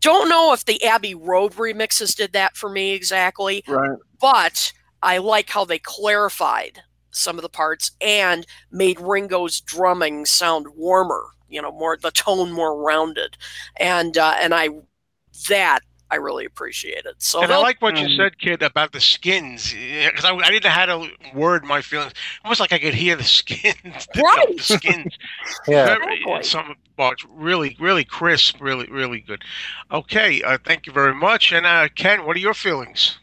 [0.00, 3.98] Don't know if the Abbey Road remixes did that for me exactly, Right.
[4.20, 6.82] but I like how they clarified
[7.12, 11.22] some of the parts and made Ringo's drumming sound warmer.
[11.48, 13.36] You know, more the tone more rounded,
[13.76, 14.70] and uh, and I
[15.48, 17.14] that I really appreciated.
[17.18, 18.16] So And I like what you Mm.
[18.18, 22.12] said, Kit, about the skins, because I, I didn't know how to word my feelings.
[22.44, 23.74] Almost like I could hear the skins.
[24.14, 24.60] the Right.
[24.60, 25.16] skins.
[25.66, 25.86] Yeah.
[25.86, 26.42] Very- Exactly.
[26.44, 29.42] some parts really, really crisp, really, really good.
[29.90, 31.52] Okay, uh, thank you very much.
[31.52, 33.18] And uh, Ken, what are your feelings?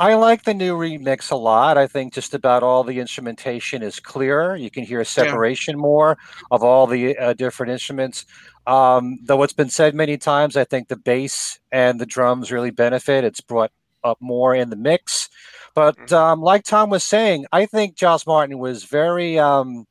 [0.00, 1.76] I like the new remix a lot.
[1.76, 4.56] I think just about all the instrumentation is clearer.
[4.56, 6.16] You can hear a separation more
[6.50, 8.24] of all the uh, different instruments.
[8.66, 12.70] Um, though it's been said many times, I think the bass and the drums really
[12.70, 13.24] benefit.
[13.24, 15.28] It's brought up more in the mix.
[15.74, 16.12] But Mhm.
[16.12, 19.86] um, like Tom was saying, I think Giles Martin was very, um,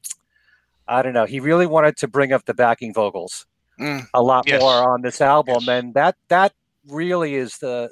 [0.87, 3.45] I don't know, he really wanted to bring up the backing vocals
[3.79, 4.07] Mm.
[4.13, 4.59] a lot Yes.
[4.59, 5.69] more on this album, Yes.
[5.69, 6.53] and that that
[6.87, 7.91] really is the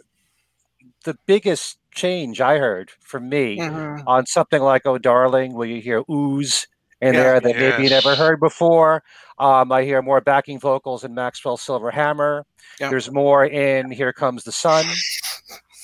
[1.05, 4.03] the biggest change I heard from me Mhm.
[4.07, 6.67] on something like "Oh Darling," where you hear ooze
[7.01, 7.23] in Yeah.
[7.23, 9.03] there that maybe you never heard before.
[9.39, 12.45] Um, I hear more backing vocals in Maxwell Silver Hammer.
[12.79, 12.89] Yeah.
[12.89, 14.85] There's more in "Here Comes the Sun."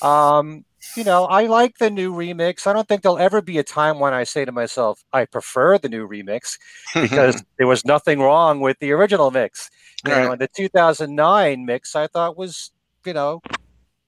[0.02, 2.68] Um, you know, I like the new remix.
[2.68, 5.78] I don't think there'll ever be a time when I say to myself, I prefer
[5.78, 6.58] the new remix
[6.94, 9.70] because there was nothing wrong with the original mix.
[10.06, 12.72] You know, and the 2009 mix I thought was,
[13.06, 13.42] you know,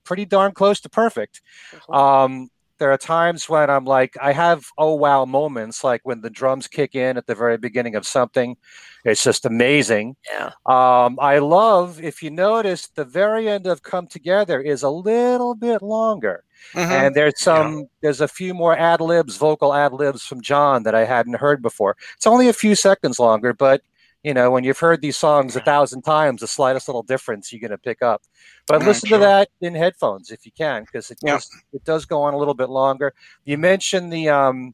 [0.05, 1.41] pretty darn close to perfect.
[1.89, 1.95] Mhm.
[1.95, 6.29] Um, there are times when I'm like, I have oh wow moments, like when the
[6.29, 8.57] drums kick in at the very beginning of something.
[9.05, 10.15] It's just amazing.
[10.31, 14.89] yeah, Um, I love, if you notice, the very end of Come Together is a
[14.89, 16.43] little bit longer.
[16.73, 16.89] Mhm.
[16.91, 20.95] And there's some, there's a few more ad libs, vocal ad libs from John that
[20.95, 21.95] I hadn't heard before.
[22.17, 23.81] It's only a few seconds longer, but
[24.25, 27.59] you know, when you've heard these songs a thousand times, the slightest little difference you're
[27.61, 28.23] going to pick up.
[28.67, 31.35] But listen to that in headphones if you can, because it Yeah.
[31.35, 33.13] just it does go on a little bit longer.
[33.45, 34.73] You mentioned the um,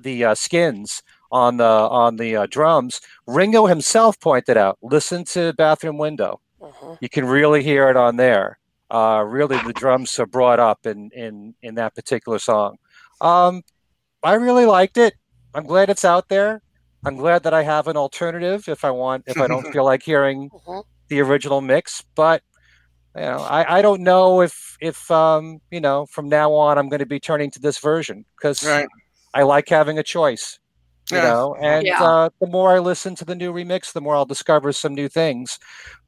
[0.00, 1.64] the uh, skins on the
[2.02, 3.00] on the uh, drums.
[3.26, 6.40] Ringo himself pointed out, listen to Bathroom Window.
[6.60, 6.96] mhm.
[7.02, 8.58] You can really hear it on there.
[8.90, 12.78] Uh, really, the drums are brought up in in in that particular song.
[13.20, 13.62] Um,
[14.22, 15.14] I really liked it.
[15.54, 16.62] I'm glad it's out there.
[17.04, 20.02] I'm glad that I have an alternative if I want if I don't feel like
[20.02, 20.82] hearing Mhm.
[21.08, 22.02] the original mix.
[22.16, 22.42] But
[23.16, 26.88] you know, I, I don't know if if um, you know from now on I'm
[26.88, 28.88] going to be turning to this version because Right.
[29.34, 30.58] I like having a choice.
[31.10, 31.22] You Yeah.
[31.22, 32.02] know, and Yeah.
[32.02, 35.08] uh, the more I listen to the new remix, the more I'll discover some new
[35.08, 35.58] things.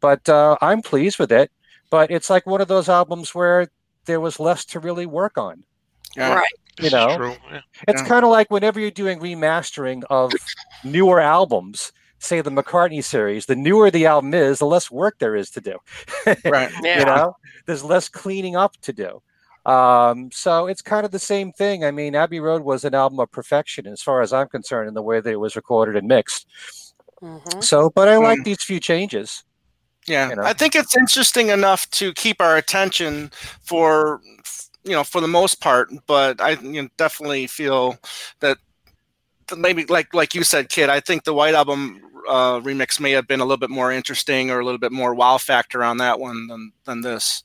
[0.00, 1.50] But uh, I'm pleased with it.
[1.90, 3.68] But it's like one of those albums where
[4.06, 5.64] there was less to really work on.
[6.16, 6.34] Yeah.
[6.34, 6.52] right.
[6.80, 7.36] This You know, true.
[7.50, 7.60] Yeah.
[7.88, 8.08] It's Yeah.
[8.08, 10.32] kind of like whenever you're doing remastering of
[10.84, 15.34] newer albums, say the McCartney series, the newer the album is, the less work there
[15.36, 15.78] is to do.
[16.44, 16.70] Right.
[16.82, 16.98] Yeah.
[17.00, 19.22] You know, there's less cleaning up to do.
[19.70, 21.84] Um, so it's kind of the same thing.
[21.84, 24.94] I mean, Abbey Road was an album of perfection as far as I'm concerned in
[24.94, 26.46] the way that it was recorded and mixed.
[27.22, 27.62] Mhm.
[27.62, 28.44] So, but I like Mm.
[28.44, 29.44] these few changes.
[30.06, 30.42] Yeah, you know?
[30.44, 33.30] I think it's interesting enough to keep our attention
[33.62, 34.20] for
[34.84, 37.98] you know for the most part, but I you know, definitely feel
[38.40, 38.58] that
[39.56, 40.88] maybe like like you said, Kit.
[40.88, 44.50] I think the White Album uh, remix may have been a little bit more interesting
[44.50, 47.44] or a little bit more wow factor on that one than than this.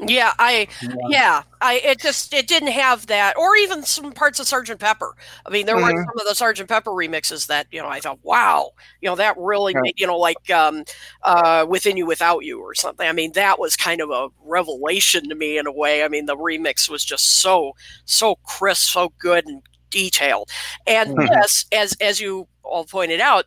[0.00, 0.68] Yeah, I
[1.02, 5.12] yeah, I it just it didn't have that, or even some parts of Sergeant Pepper.
[5.44, 6.06] I mean, there were Mhm.
[6.06, 8.70] some of the Sergeant Pepper remixes that you know I thought, wow,
[9.00, 9.82] you know that really, Yeah.
[9.82, 10.84] made, you know, like um,
[11.24, 13.08] uh, Within You, Without You, or something.
[13.08, 16.04] I mean, that was kind of a revelation to me in a way.
[16.04, 17.72] I mean, the remix was just so
[18.04, 20.48] so crisp, so good and detailed.
[20.86, 21.40] And Mhm.
[21.40, 23.46] yes, as as you all pointed out,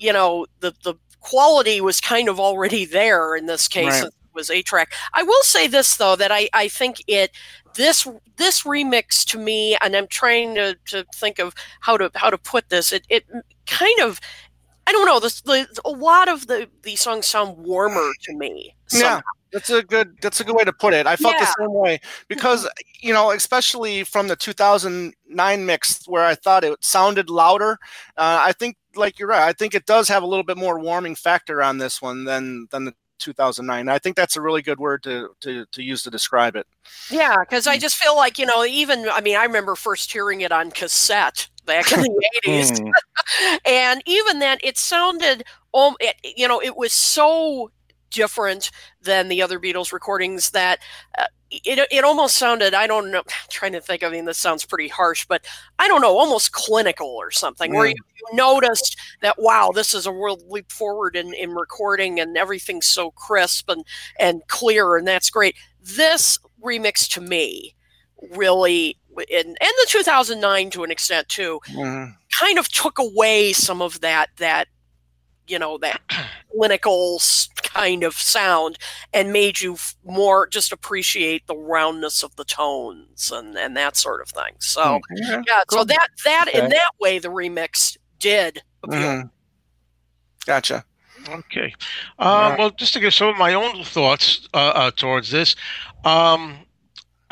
[0.00, 4.02] you know, the the quality was kind of already there in this case.
[4.02, 4.12] Right.
[4.34, 4.92] Was a track.
[5.12, 7.30] I will say this though that I I think it
[7.74, 8.06] this
[8.36, 12.38] this remix to me, and I'm trying to to think of how to how to
[12.38, 12.92] put this.
[12.92, 13.24] It it
[13.66, 14.20] kind of
[14.86, 15.20] I don't know.
[15.20, 18.74] This the, a lot of the the songs sound warmer to me.
[18.92, 19.20] Yeah,
[19.52, 21.06] that's a good that's a good way to put it.
[21.06, 21.44] I felt Yeah.
[21.46, 22.68] the same way because
[23.00, 27.78] you know, especially from the 2009 mix where I thought it sounded louder.
[28.16, 29.42] Uh, I think, like you're right.
[29.48, 32.66] I think it does have a little bit more warming factor on this one than
[32.70, 33.88] than the 2009.
[33.88, 36.66] I think that's a really good word to to, to use to describe it.
[37.10, 40.40] Yeah, because I just feel like you know, even I mean, I remember first hearing
[40.42, 43.56] it on cassette back in the eighties, Hmm.
[43.66, 45.44] and even then, it sounded,
[45.74, 47.70] um, it, you know, it was so
[48.12, 50.78] different than the other Beatles recordings that
[51.18, 52.74] uh, it it almost sounded.
[52.74, 53.18] I don't know.
[53.18, 54.02] I'm trying to think.
[54.02, 55.44] I mean, this sounds pretty harsh, but
[55.78, 57.90] I don't know, almost clinical or something, where Mm.
[57.90, 57.96] you,
[58.30, 62.86] you noticed that wow, this is a world leap forward in in recording, and everything's
[62.88, 63.84] so crisp and
[64.18, 65.56] and clear, and that's great.
[65.82, 67.74] This remix to me
[68.30, 72.14] really and, and the 2009 to an extent too Mhm.
[72.40, 74.68] kind of took away some of that that
[75.46, 76.00] you know that
[76.54, 77.20] clinical
[77.62, 78.78] kind of sound
[79.12, 84.20] and made you more just appreciate the roundness of the tones and and that sort
[84.20, 85.84] of thing so Yeah, yeah so cool.
[85.86, 88.98] that that in that way the remix did appeal.
[88.98, 89.30] Mhm.
[90.46, 90.84] Gotcha.
[91.28, 91.72] Okay.
[92.18, 92.58] Um, Right.
[92.58, 95.54] well, just to give some of my own thoughts uh, uh, towards this,
[96.04, 96.56] um,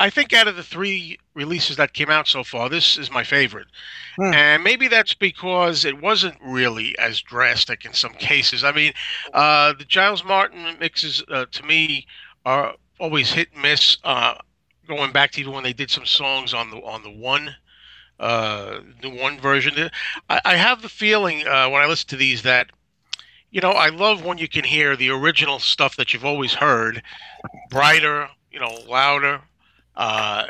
[0.01, 3.23] I think out of the three releases that came out so far, this is my
[3.23, 3.67] favorite.
[4.15, 4.33] Hmm.
[4.33, 8.63] And maybe that's because it wasn't really as drastic in some cases.
[8.63, 8.93] I mean,
[9.31, 12.07] uh, the Giles Martin mixes, uh, to me,
[12.47, 13.97] are always hit and miss.
[14.03, 14.39] Uh,
[14.87, 17.55] going back to even when they did some songs on the on the one,
[18.19, 19.91] uh, the one version,
[20.27, 22.71] I, I have the feeling uh, when I listen to these that
[23.51, 27.03] you know, I love when you can hear the original stuff that you've always heard,
[27.69, 29.41] brighter, you know, louder,
[29.95, 30.45] uh,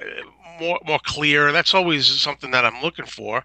[0.59, 1.51] more more clear.
[1.51, 3.37] That's always something that I'm looking for,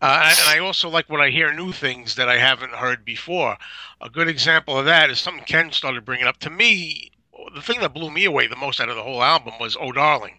[0.00, 3.56] uh, and, I also like when I hear new things that I haven't heard before.
[4.00, 6.38] A good example of that is something Ken started bringing up.
[6.38, 7.10] To me,
[7.54, 9.92] the thing that blew me away the most out of the whole album was "Oh
[9.92, 10.34] Darling."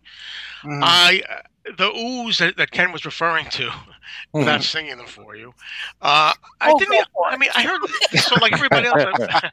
[0.63, 0.81] Mhm.
[0.83, 1.23] I
[1.77, 3.69] the ooze that, that Ken was referring to,
[4.33, 5.53] without singing them for you.
[6.01, 6.93] Uh, I Oh, didn't.
[6.97, 7.79] go for I mean, I heard
[8.19, 9.03] so like everybody else.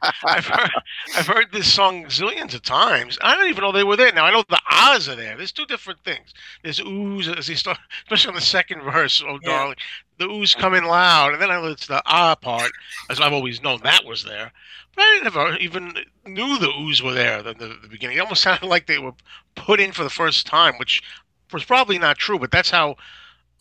[0.01, 0.71] I've, I've heard
[1.15, 3.17] I've heard this song zillions of times.
[3.21, 4.11] I don't even know they were there.
[4.13, 5.37] Now I know the ahs are there.
[5.37, 6.33] There's two different things.
[6.63, 9.21] There's ooze as he start, especially on the second verse.
[9.25, 9.49] Oh Yeah.
[9.49, 9.75] darling,
[10.17, 12.71] the ooze coming loud, and then I it's the ah part,
[13.09, 14.51] as I've always known that was there.
[14.95, 15.93] But I never even
[16.25, 18.17] knew the ooze were there at the, the, the beginning.
[18.17, 19.13] It almost sounded like they were
[19.55, 21.03] put in for the first time, which
[21.51, 22.95] was probably not true, but that's how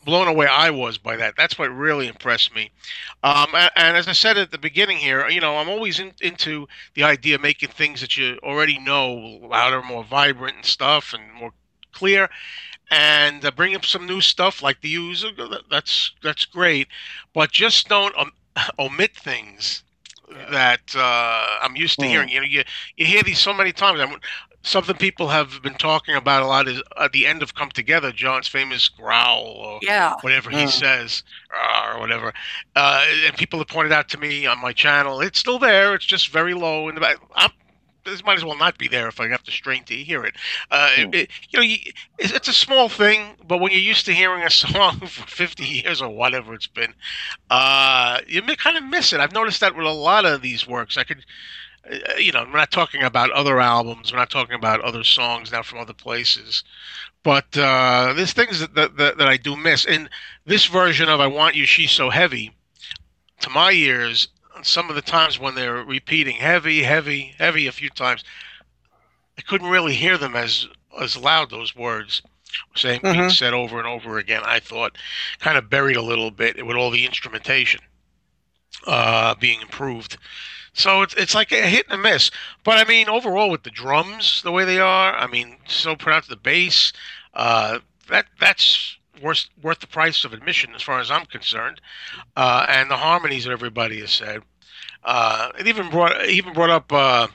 [0.06, 1.34] blown away I was by that.
[1.36, 2.70] That's what really impressed me.
[3.22, 6.12] Um, and, and as I said at the beginning here, you know, I'm always in,
[6.22, 11.12] into the idea of making things that you already know louder, more vibrant and stuff,
[11.12, 11.52] and more
[11.92, 12.30] clear.
[12.90, 15.30] And uh, bring up some new stuff like the user.
[15.70, 16.88] That's that's great,
[17.34, 18.32] but just don't um,
[18.78, 19.84] omit things
[20.50, 22.08] that uh, I'm used to Hmm.
[22.08, 22.28] hearing.
[22.28, 22.62] You know, you
[22.96, 24.00] you hear these so many times.
[24.00, 24.18] I mean,
[24.62, 28.12] something people have been talking about a lot is at the end of "Come Together,"
[28.12, 30.68] John's famous growl or yeah whatever he Mm.
[30.68, 31.22] says
[31.56, 32.32] uh, or whatever.
[32.74, 35.94] Uh, and people have pointed out to me on my channel, it's still there.
[35.94, 37.16] It's just very low in the back.
[37.34, 37.50] I'm,
[38.06, 40.34] this might as well not be there if I have to strain to hear it.
[40.70, 41.76] Uh, it- it- you know, you,
[42.18, 45.64] it's, it's a small thing, but when you're used to hearing a song for 50
[45.64, 46.94] years or whatever it's been,
[47.50, 49.20] uh, you kind of miss it.
[49.20, 50.96] I've noticed that with a lot of these works.
[50.96, 51.24] I could,
[51.90, 54.12] uh, you know, we're not talking about other albums.
[54.12, 56.64] We're not talking about other songs now from other places.
[57.22, 59.84] But uh, there's things that, that, that, that I do miss.
[59.84, 60.08] In
[60.44, 62.54] this version of I Want You, She's So Heavy,
[63.40, 64.28] to my ears,
[64.62, 68.24] some of the times when they're repeating heavy, heavy, heavy a few times,
[69.38, 70.68] I couldn't really hear them as
[71.00, 72.22] as loud, those words
[72.74, 73.30] saying being Mhm.
[73.30, 74.42] said over and over again.
[74.44, 74.96] I thought
[75.38, 77.80] kind of buried a little bit with all the instrumentation
[78.86, 80.16] uh, being improved.
[80.72, 82.30] So it's it's like a hit and a miss.
[82.64, 86.28] But I mean, overall, with the drums the way they are, I mean, so pronounced
[86.28, 86.92] the bass,
[87.34, 91.80] uh, that that's worth worth the price of admission as far as I'm concerned.
[92.36, 94.42] Uh, and the harmonies that everybody has said.
[95.04, 97.26] Uh, it even brought it even brought up uh,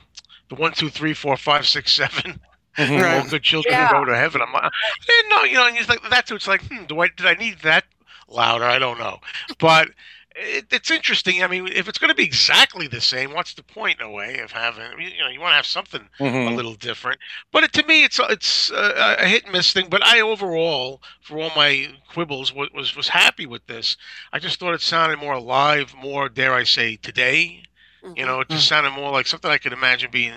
[0.48, 2.40] the one, two, three, four, five, six, seven.
[2.78, 3.18] Right.
[3.22, 3.90] All good children Yeah.
[3.90, 4.40] go to heaven.
[4.40, 4.70] I'm like, I
[5.06, 7.34] didn't know, you know, and it's like that's it's like, hmm, do I did I
[7.34, 7.84] need that
[8.28, 8.64] louder?
[8.64, 9.18] I don't know,
[9.58, 9.88] but
[10.34, 11.42] it, it's interesting.
[11.42, 14.10] I mean, if it's going to be exactly the same, what's the point in a
[14.10, 14.84] way of having?
[15.00, 16.56] You know, you want to have something a Mhm.
[16.56, 17.20] little different.
[17.50, 19.88] But it, to me, it's it's a, a hit and miss thing.
[19.88, 23.96] But I overall, for all my quibbles, was, was was happy with this.
[24.32, 27.62] I just thought it sounded more alive, more dare I say today.
[28.02, 28.26] You mm-hmm.
[28.26, 28.68] know, it just mm.
[28.68, 30.34] sounded more like something I could imagine being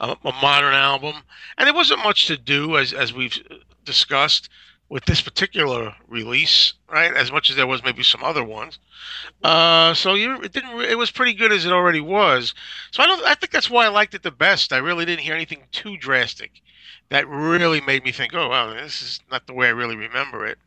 [0.00, 1.16] a, a modern album.
[1.58, 4.48] And there wasn't much to do, as as we've uh, discussed,
[4.92, 7.14] with this particular release, right?
[7.14, 8.78] As much as there was maybe some other ones.
[9.42, 10.78] Uh, so you, it didn't.
[10.82, 12.52] It was pretty good as it already was.
[12.90, 13.24] So I don't.
[13.24, 14.70] I think that's why I liked it the best.
[14.70, 16.60] I really didn't hear anything too drastic
[17.08, 20.44] that really made me think, "Oh, wow, this is not the way I really remember
[20.44, 20.58] it,"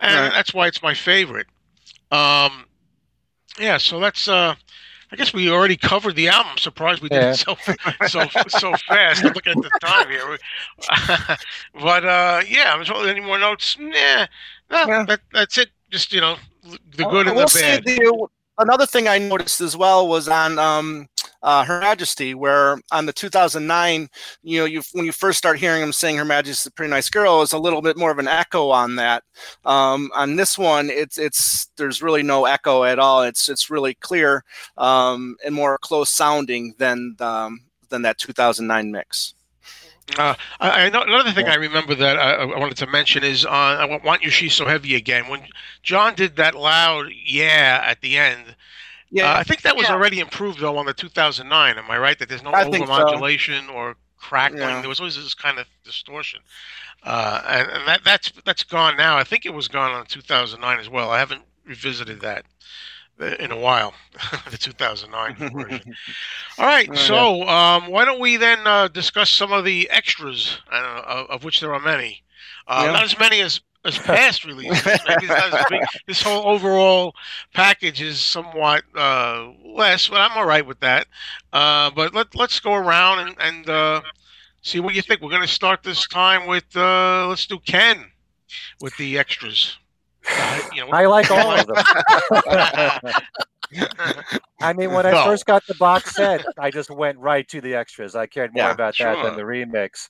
[0.00, 0.32] and Right.
[0.32, 1.46] that's why it's my favorite.
[2.10, 2.66] Um,
[3.58, 3.78] yeah.
[3.78, 4.28] So that's.
[4.28, 4.54] Uh,
[5.12, 6.52] I guess we already covered the album.
[6.52, 7.30] I'm surprised we did Yeah.
[7.32, 7.54] it so
[8.08, 9.22] so so fast.
[9.24, 10.38] I'm looking at the time here.
[11.74, 13.76] but uh, yeah, I'm any more notes?
[13.78, 13.90] Nah,
[14.70, 15.04] no, Yeah.
[15.04, 15.70] that, that's it.
[15.90, 16.36] Just you know,
[16.96, 17.84] the good I and will the bad.
[17.84, 18.26] the-
[18.58, 21.08] another thing I noticed as well was on um,
[21.42, 24.08] uh, Her Majesty, where on the 2009,
[24.42, 27.10] you know, you when you first start hearing him saying Her Majesty's a pretty nice
[27.10, 29.24] girl, is a little bit more of an echo on that.
[29.64, 33.22] Um, on this one, it's it's there's really no echo at all.
[33.22, 34.44] It's it's really clear
[34.76, 39.34] um, and more close sounding than um, than that 2009 mix.
[40.18, 43.46] Uh, I, I know another thing I remember that I, I wanted to mention is
[43.46, 45.28] on I Want- Want You She's So Heavy Again.
[45.28, 45.42] When
[45.82, 48.56] John did that loud yeah at the end,
[49.12, 49.94] Yeah, uh, I think that was Yeah.
[49.94, 51.78] already improved though on the 2009.
[51.78, 52.18] Am I right?
[52.18, 52.92] That there's no I think so.
[52.92, 54.60] overmodulation or crackling.
[54.60, 54.80] Yeah.
[54.80, 56.40] There was always this kind of distortion,
[57.04, 59.18] uh, and, and that that's that's gone now.
[59.18, 61.10] I think it was gone on 2009 as well.
[61.10, 62.46] I haven't revisited that
[63.20, 63.94] uh, in a while,
[64.50, 65.94] the 2009 version.
[66.58, 70.58] All right, Oh, so um, why don't we then uh, discuss some of the extras,
[70.72, 72.22] uh, of, of which there are many.
[72.66, 72.92] Uh, Yeah.
[72.92, 74.84] Not as many as as past releases.
[75.06, 75.82] Maybe not as big.
[76.06, 77.14] This whole overall
[77.54, 81.06] package is somewhat uh, less, but I'm all right with that.
[81.52, 84.00] Uh, but let let's go around and, and uh,
[84.62, 85.20] see what you think.
[85.20, 88.10] We're going to start this time with uh, let's do Ken
[88.80, 89.78] with the extras.
[90.30, 91.76] Uh, you know, I like all of them.
[94.60, 97.74] I mean, when I first got the box set, I just went right to the
[97.74, 98.14] extras.
[98.14, 100.08] I cared more Yeah, about that than the remix.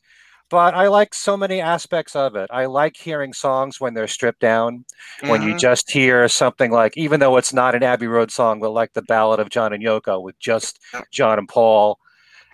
[0.52, 2.50] But I like so many aspects of it.
[2.52, 4.84] I like hearing songs when they're stripped down,
[5.22, 5.58] when you Mhm.
[5.58, 9.00] just hear something like, even though it's not an Abbey Road song, but like the
[9.00, 10.78] Ballad of John and Yoko with just
[11.10, 11.98] John and Paul,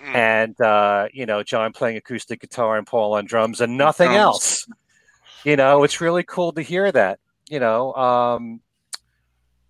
[0.01, 0.15] Mm.
[0.15, 4.21] and uh, you know John playing acoustic guitar and Paul on drums and nothing drums.
[4.23, 4.67] else.
[5.43, 7.19] You know, it's really cool to hear that.
[7.49, 8.61] You know, um,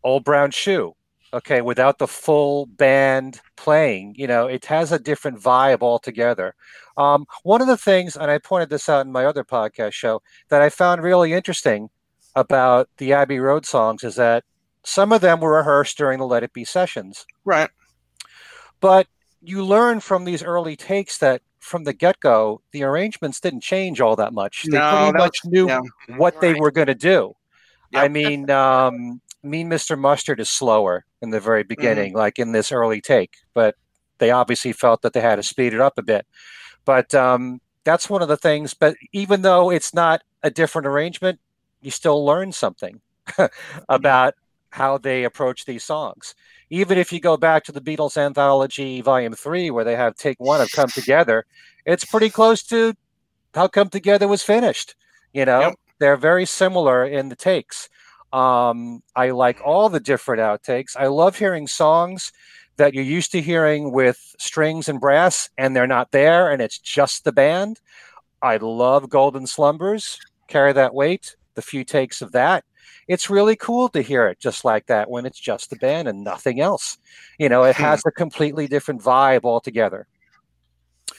[0.04, 0.94] Old Brown Shoe.
[1.34, 6.54] Okay, without the full band playing, you know, it has a different vibe altogether.
[6.96, 10.22] Um, one of the things, and I pointed this out in my other podcast show,
[10.48, 11.90] that I found really interesting
[12.34, 14.44] about the Abbey Road songs is that
[14.84, 17.68] some of them were rehearsed during the Let It Be sessions right.
[18.80, 19.06] but
[19.42, 24.16] you learn from these early takes that from the get-go the arrangements didn't change all
[24.16, 25.80] that much they No, pretty that much knew yeah.
[26.16, 27.34] what they were going to do
[27.94, 32.72] i mean um, mean mr mustard is slower in the very beginning like in this
[32.72, 33.74] early take but
[34.18, 36.26] they obviously felt that they had to speed it up a bit
[36.84, 41.38] but um, that's one of the things but even though it's not a different arrangement
[41.80, 43.00] you still learn something
[43.88, 44.34] about
[44.70, 46.34] how they approach these songs
[46.70, 50.38] even if you go back to the Beatles anthology volume three, where they have take
[50.38, 51.46] one of Come Together,
[51.86, 52.94] it's pretty close to
[53.54, 54.94] how Come Together was finished.
[55.32, 55.74] You know, Yep.
[55.98, 57.88] they're very similar in the takes.
[58.32, 60.96] Um, I like all the different outtakes.
[60.96, 62.32] I love hearing songs
[62.76, 66.78] that you're used to hearing with strings and brass, and they're not there, and it's
[66.78, 67.80] just the band.
[68.42, 70.18] I love Golden Slumbers,
[70.48, 72.64] Carry That Weight, the few takes of that
[73.08, 76.22] it's really cool to hear it just like that when it's just the band and
[76.22, 76.98] nothing else.
[77.38, 77.82] You know, it Hmm.
[77.82, 80.06] has a completely different vibe altogether.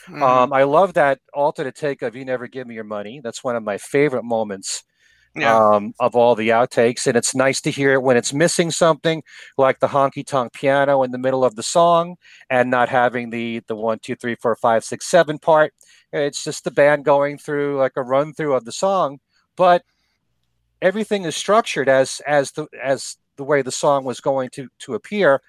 [0.08, 0.22] Mhm.
[0.22, 3.56] Um, I love that alternate take of "You Never Give Me Your Money." That's one
[3.56, 4.84] of my favorite moments
[5.36, 5.56] yeah.
[5.56, 9.24] um, of all the outtakes, and it's nice to hear it when it's missing something,
[9.58, 12.18] like the honky tonk piano in the middle of the song,
[12.50, 15.74] and not having the the one, two, three, four, five, six, seven part.
[16.12, 19.20] It's just the band going through like a run through of the song,
[19.56, 19.84] but
[20.82, 24.94] everything is structured as as the as the way the song was going to to
[24.94, 25.42] appear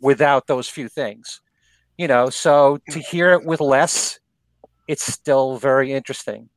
[0.00, 1.40] without those few things
[1.96, 4.20] you know so to hear it with less
[4.86, 6.48] it's still very interesting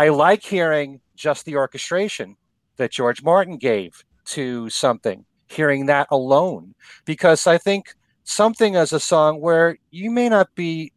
[0.00, 2.36] i like hearing just the orchestration
[2.76, 6.74] that george martin gave to something hearing that alone
[7.04, 7.94] because i think
[8.24, 10.92] something as a song where you may not be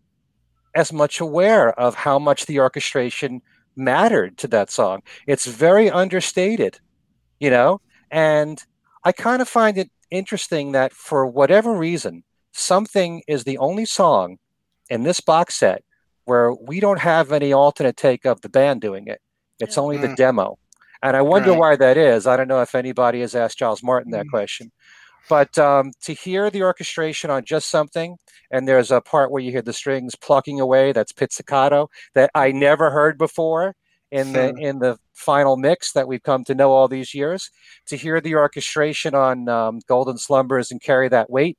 [0.76, 3.42] as much aware of how much the orchestration
[3.76, 5.02] mattered to that song.
[5.28, 6.80] It's very understated,
[7.40, 7.82] you know?
[8.12, 8.62] And
[9.04, 14.38] I kind of find it interesting that for whatever reason, something is the only song
[14.90, 15.84] in this box set
[16.26, 19.20] where we don't have any alternate take of the band doing it.
[19.60, 20.16] It's only the Mm.
[20.16, 20.58] demo.
[21.02, 21.60] And I wonder Right.
[21.60, 22.28] why that is.
[22.28, 24.72] I don't know if anybody has asked Giles Martin that question.
[25.30, 28.18] But um, to hear the orchestration on just something,
[28.52, 32.52] and there's a part where you hear the strings plucking away, that's pizzicato, that I
[32.52, 33.76] never heard before
[34.12, 37.50] in the in the final mix that we've come to know all these years.
[37.88, 41.58] To hear the orchestration on um, Golden Slumbers and carry that weight,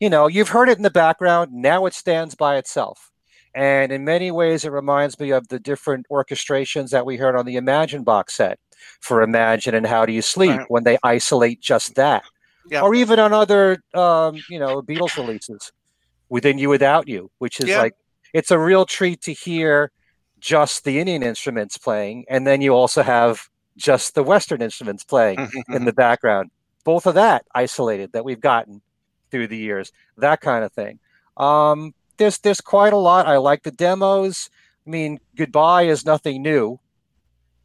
[0.00, 1.52] you know, you've heard it in the background.
[1.52, 3.10] Now it stands by itself.
[3.54, 7.46] And in many ways, it reminds me of the different orchestrations that we heard on
[7.46, 8.58] the Imagine box set
[9.00, 10.66] for Imagine and How Do You Sleep Right.
[10.68, 12.24] when they isolate just that.
[12.68, 12.80] Yeah.
[12.80, 15.70] Or even on other, um, you know, Beatles releases,
[16.28, 17.78] Within You Without You, which is Yeah.
[17.82, 17.94] like,
[18.32, 19.92] it's a real treat to hear
[20.40, 22.24] just the Indian instruments playing.
[22.28, 25.72] And then you also have just the Western instruments playing Mm-hmm.
[25.74, 26.50] in the background.
[26.84, 28.82] Both of that isolated that we've gotten
[29.34, 31.00] through the years, that kind of thing.
[31.36, 33.26] Um, there's there's quite a lot.
[33.26, 34.48] I like the demos.
[34.86, 36.78] I mean, goodbye is nothing new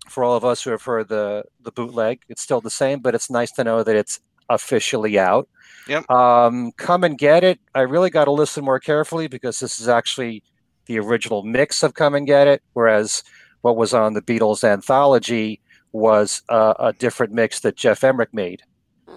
[0.10, 2.24] for all of us who have heard the the bootleg.
[2.28, 5.48] It's still the same, but it's nice to know that it's officially out.
[5.88, 6.10] Yep.
[6.10, 7.60] Um, come and get it.
[7.76, 10.42] I really got to listen more carefully because this is actually
[10.88, 13.24] the original mix of Come and Get It, whereas
[13.62, 15.62] what was on the Beatles anthology
[15.92, 18.64] was uh, a different mix that Geoff Emerick made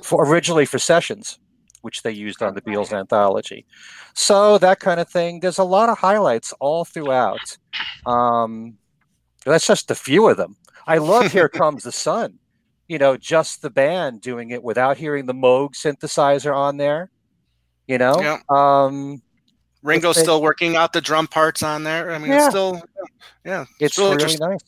[0.02, 1.38] for originally for sessions,
[1.82, 3.66] which they used on the Beatles anthology.
[4.14, 5.40] So that kind of thing.
[5.40, 7.56] There's a lot of highlights all throughout.
[8.06, 8.76] Um,
[9.44, 10.56] that's just a few of them.
[10.86, 12.38] I love Here Comes the Sun.
[12.88, 17.10] You know, just the band doing it without hearing the Moog synthesizer on there.
[17.86, 18.38] You know, Yeah.
[18.48, 19.22] um,
[19.82, 22.12] Ringo's It's- still working out the drum parts on there.
[22.12, 22.38] I mean, Yeah.
[22.46, 22.82] it's still,
[23.44, 24.60] yeah, it's really really nice.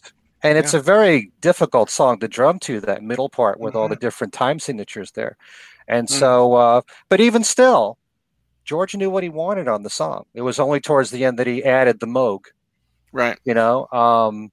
[0.42, 3.78] And it's a very difficult song to drum to that middle part with Mm-hmm.
[3.78, 5.36] all the different time signatures there.
[5.88, 6.10] And Mm.
[6.18, 7.98] so, uh, but even still,
[8.64, 10.24] George knew what he wanted on the song.
[10.34, 12.46] It was only towards the end that he added the Moog,
[13.12, 13.38] right.
[13.44, 13.86] you know?
[13.92, 14.50] Um,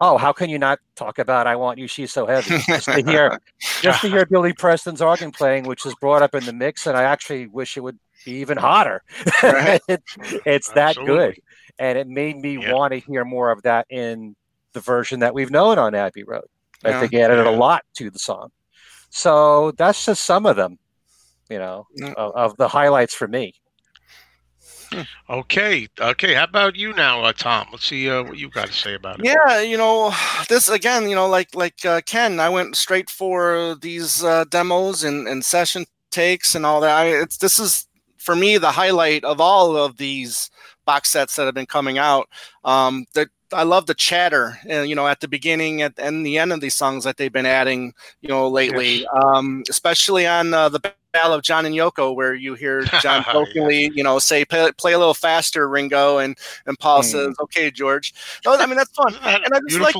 [0.00, 2.58] oh, how can you not talk about I Want You, She's So Heavy?
[2.66, 3.40] Just to hear,
[3.82, 6.86] just to hear Billy Preston's organ playing, which is brought up in the mix.
[6.86, 9.02] And I actually wish it would be even hotter.
[9.42, 9.80] Right.
[9.88, 10.02] It-
[10.44, 11.16] it's that Absolutely.
[11.16, 11.40] good.
[11.78, 12.72] And it made me Yeah.
[12.72, 14.36] want to hear more of that in
[14.72, 16.44] the version that we've known on Abbey Road.
[16.84, 17.00] I Yeah.
[17.00, 18.50] think it added a lot to the song.
[19.10, 20.78] So that's just some of them,
[21.48, 22.12] you know, Yeah.
[22.16, 23.54] of, of the highlights for me.
[25.28, 26.34] Okay, okay.
[26.34, 27.66] How about you now, uh, Tom?
[27.72, 29.26] Let's see uh, what you've got to say about it.
[29.26, 30.14] Yeah, you know,
[30.48, 35.02] this again, you know, like like uh, Ken, I went straight for these uh, demos
[35.02, 36.96] and, and session takes and all that.
[36.96, 37.86] I, it's this is
[38.18, 40.50] for me the highlight of all of these
[40.84, 42.28] box sets that have been coming out.
[42.64, 46.38] Um, the I love the chatter, uh, you know, at the beginning at, and the
[46.38, 50.68] end of these songs that they've been adding, you know, lately, um, especially on uh,
[50.68, 50.80] the
[51.12, 53.32] Ballad of John and Yoko, where you hear John Yeah.
[53.32, 56.36] jokingly, you know, say, play, play a little faster, Ringo, and
[56.66, 57.08] and Paul Hmm.
[57.08, 58.12] says, okay, George.
[58.44, 59.96] No, I mean, that's fun that and I just like-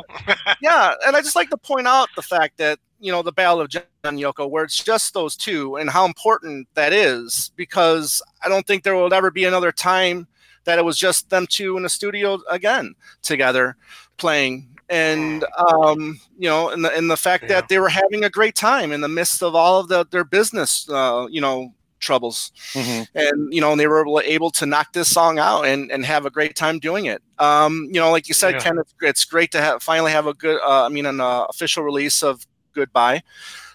[0.61, 3.65] yeah, and I just like to point out the fact that you know the Ballad
[3.65, 8.21] of John and Yoko, where it's just those two, and how important that is, because
[8.45, 10.27] I don't think there will ever be another time
[10.67, 13.77] that it was just them two in the studio again together
[14.19, 14.69] playing.
[14.89, 17.49] And um, you know, and the and the fact Yeah.
[17.61, 20.23] that they were having a great time in the midst of all of the, their
[20.25, 22.53] business, uh, you know, troubles.
[22.77, 26.05] And you know and they were able- able to knock this song out and, and
[26.05, 27.21] have a great time doing it.
[27.41, 28.61] Um you know like you said Yeah.
[28.61, 31.45] ken it's, it's great to have finally have a good uh, i mean an uh,
[31.49, 33.23] official release of goodbye.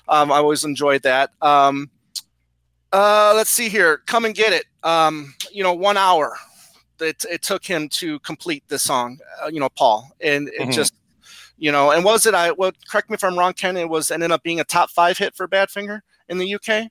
[0.08, 1.32] Um i always enjoyed that.
[1.42, 1.89] Um
[2.94, 3.98] uh let's see here.
[4.06, 4.66] Come and get it.
[4.84, 6.38] Um you know one hour
[7.02, 10.74] it, it took him to complete this song uh, you know paul and it Mhm.
[10.74, 10.93] just
[11.58, 14.12] you know and was it i well correct me if i'm wrong ken it was
[14.12, 16.89] ended up being a top five hit for badfinger in the uk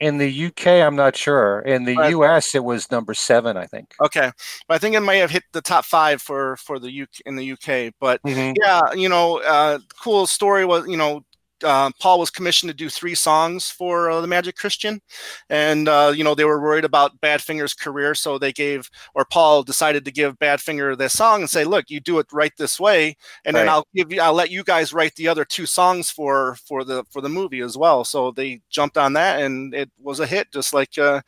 [0.00, 1.60] In the UK, I'm not sure.
[1.60, 2.10] In the Right.
[2.14, 3.94] US, it was number seven, I think.
[4.00, 4.32] Okay,
[4.66, 7.36] but I think it may have hit the top five for for the UK in
[7.36, 7.92] the UK.
[8.00, 8.56] But Mhm.
[8.56, 11.22] yeah, you know, uh, cool story was you know.
[11.62, 15.00] Uh, Paul was commissioned to do three songs for uh, the Magic Christian,
[15.48, 19.62] and uh, you know they were worried about Badfinger's career, so they gave, or Paul
[19.62, 23.16] decided to give Badfinger this song and say, "Look, you do it right this way,
[23.44, 26.56] and then I'll give you, I'll let you guys write the other two songs for
[26.66, 30.20] for the for the movie as well." So they jumped on that, and it was
[30.20, 31.20] a hit, just like uh,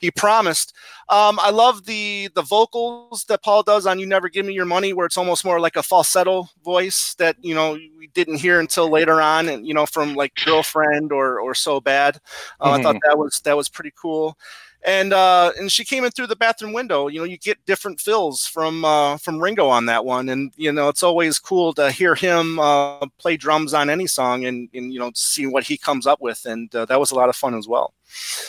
[0.00, 0.74] he promised.
[1.10, 4.66] Um, I love the the vocals that Paul does on "You Never Give Me Your
[4.66, 8.60] Money," where it's almost more like a falsetto voice that you know we didn't hear
[8.60, 12.20] until later on, and you know from like "Girlfriend" or or "So Bad."
[12.60, 13.08] Uh, I thought Mm-hmm.
[13.08, 14.36] that was that was pretty cool.
[14.84, 17.08] And uh, and she came in through the bathroom window.
[17.08, 20.70] You know, you get different fills from uh, from Ringo on that one, and you
[20.72, 24.92] know it's always cool to hear him uh, play drums on any song, and, and
[24.92, 27.34] you know see what he comes up with, and uh, that was a lot of
[27.36, 27.94] fun as well.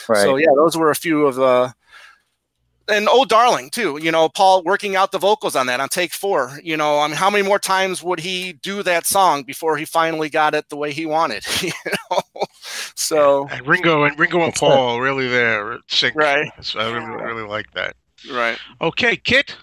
[0.08, 0.22] Right.
[0.22, 1.74] So yeah, those were a few of the.
[2.90, 3.98] And oh, darling, too.
[4.02, 6.58] You know, Paul working out the vocals on that on take four.
[6.62, 9.84] You know, I mean, how many more times would he do that song before he
[9.84, 11.44] finally got it the way he wanted?
[11.62, 11.72] You
[12.10, 12.44] know,
[12.94, 14.66] so And Ringo and Ringo and That's good.
[14.66, 16.14] Paul really there sync.
[16.16, 16.50] Right.
[16.62, 17.96] So I really really like that.
[18.30, 18.58] right.
[18.80, 19.56] Okay, Kit.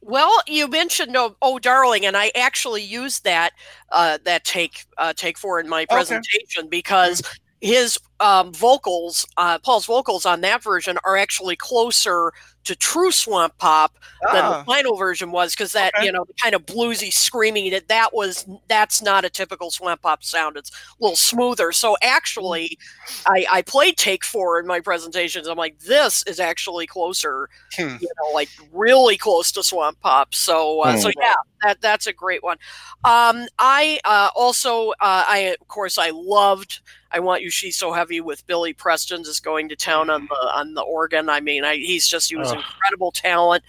[0.00, 3.52] Well, you mentioned oh, oh darling, and I actually used that
[3.90, 7.22] uh, that take uh, take four in my presentation because
[7.62, 12.32] his um, vocals, uh, Paul's vocals on that version, are actually closer
[12.64, 13.98] to true swamp pop
[14.30, 16.06] than Ah, the final version was because that Okay.
[16.06, 20.00] you know the kind of bluesy screaming that that was that's not a typical swamp
[20.02, 22.78] pop sound it's a little smoother so actually
[23.26, 27.96] i i played take four in my presentations i'm like this is actually closer Hmm.
[28.00, 31.20] you know like really close to swamp pop so uh, so Hmm.
[31.20, 32.56] yeah that that's a great one
[33.04, 37.48] um i uh also uh i of course i loved I want you.
[37.50, 41.28] She's so heavy with Billy Preston just going to town on the on the organ.
[41.28, 42.56] I mean, I, he's just he was Ugh.
[42.56, 43.64] incredible talent.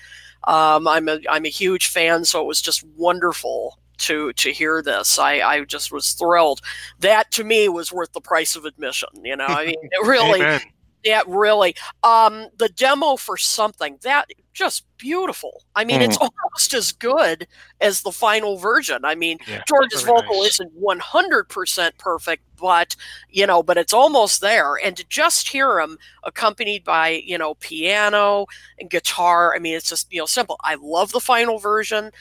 [0.45, 4.81] Um, I'm a I'm a huge fan, so it was just wonderful to to hear
[4.81, 5.17] this.
[5.17, 6.61] I I just was thrilled.
[6.99, 9.09] That to me was worth the price of admission.
[9.23, 10.59] You know, I mean, it really.
[11.05, 11.75] Yeah, really.
[12.03, 15.63] Um, the demo for something that just beautiful.
[15.75, 17.47] I mean, it's almost as good
[17.81, 19.05] as the final version.
[19.05, 20.53] I mean, Yeah, George's vocal nice.
[20.53, 22.95] isn't 100% perfect, but,
[23.29, 24.75] you know, but it's almost there.
[24.83, 28.47] And to just hear him accompanied by, you know, piano
[28.79, 30.57] and guitar, I mean, it's just, you know, simple.
[30.63, 32.11] I love the final version,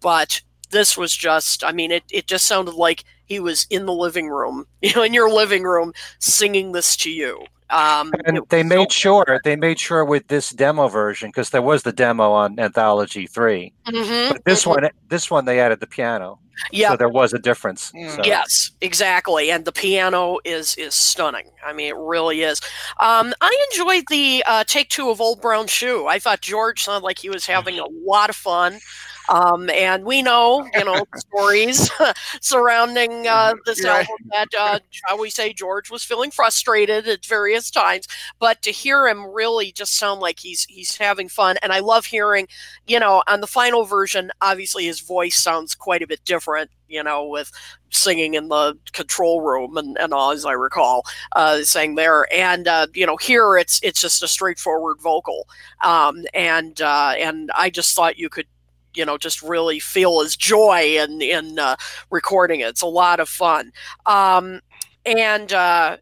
[0.00, 0.40] but
[0.70, 4.28] this was just, I mean, it, it just sounded like he was in the living
[4.28, 7.44] room, you know, in your living room singing this to you.
[7.72, 11.50] Um, and they was so made sure they made sure with this demo version because
[11.50, 14.68] there was the demo on Anthology Three, Mhm, but this mhm.
[14.68, 16.38] one this one they added the piano,
[16.70, 17.90] yeah, so there was a difference.
[17.92, 18.16] Mm.
[18.16, 18.22] So.
[18.24, 21.50] Yes, exactly, and the piano is is stunning.
[21.64, 22.60] I mean, it really is.
[23.00, 26.06] Um, I enjoyed the uh, take two of Old Brown Shoe.
[26.06, 28.80] I thought George sounded like he was having a lot of fun.
[29.28, 31.90] Um, and we know, you know, stories
[32.40, 34.06] surrounding uh, this Right.
[34.08, 38.06] album that, uh, shall we say, George was feeling frustrated at various times.
[38.38, 42.06] But to hear him really just sound like he's he's having fun, and I love
[42.06, 42.48] hearing,
[42.86, 47.02] you know, on the final version, obviously his voice sounds quite a bit different, you
[47.02, 47.50] know, with
[47.90, 52.26] singing in the control room and, and all, as I recall, uh, saying there.
[52.34, 55.46] And uh, you know, here it's it's just a straightforward vocal,
[55.82, 58.46] um, and uh, and I just thought you could.
[58.94, 61.76] You know, just really feel his joy in in uh,
[62.10, 62.68] recording it.
[62.68, 63.72] It's a lot of fun,
[64.06, 64.60] um,
[65.04, 65.96] and uh,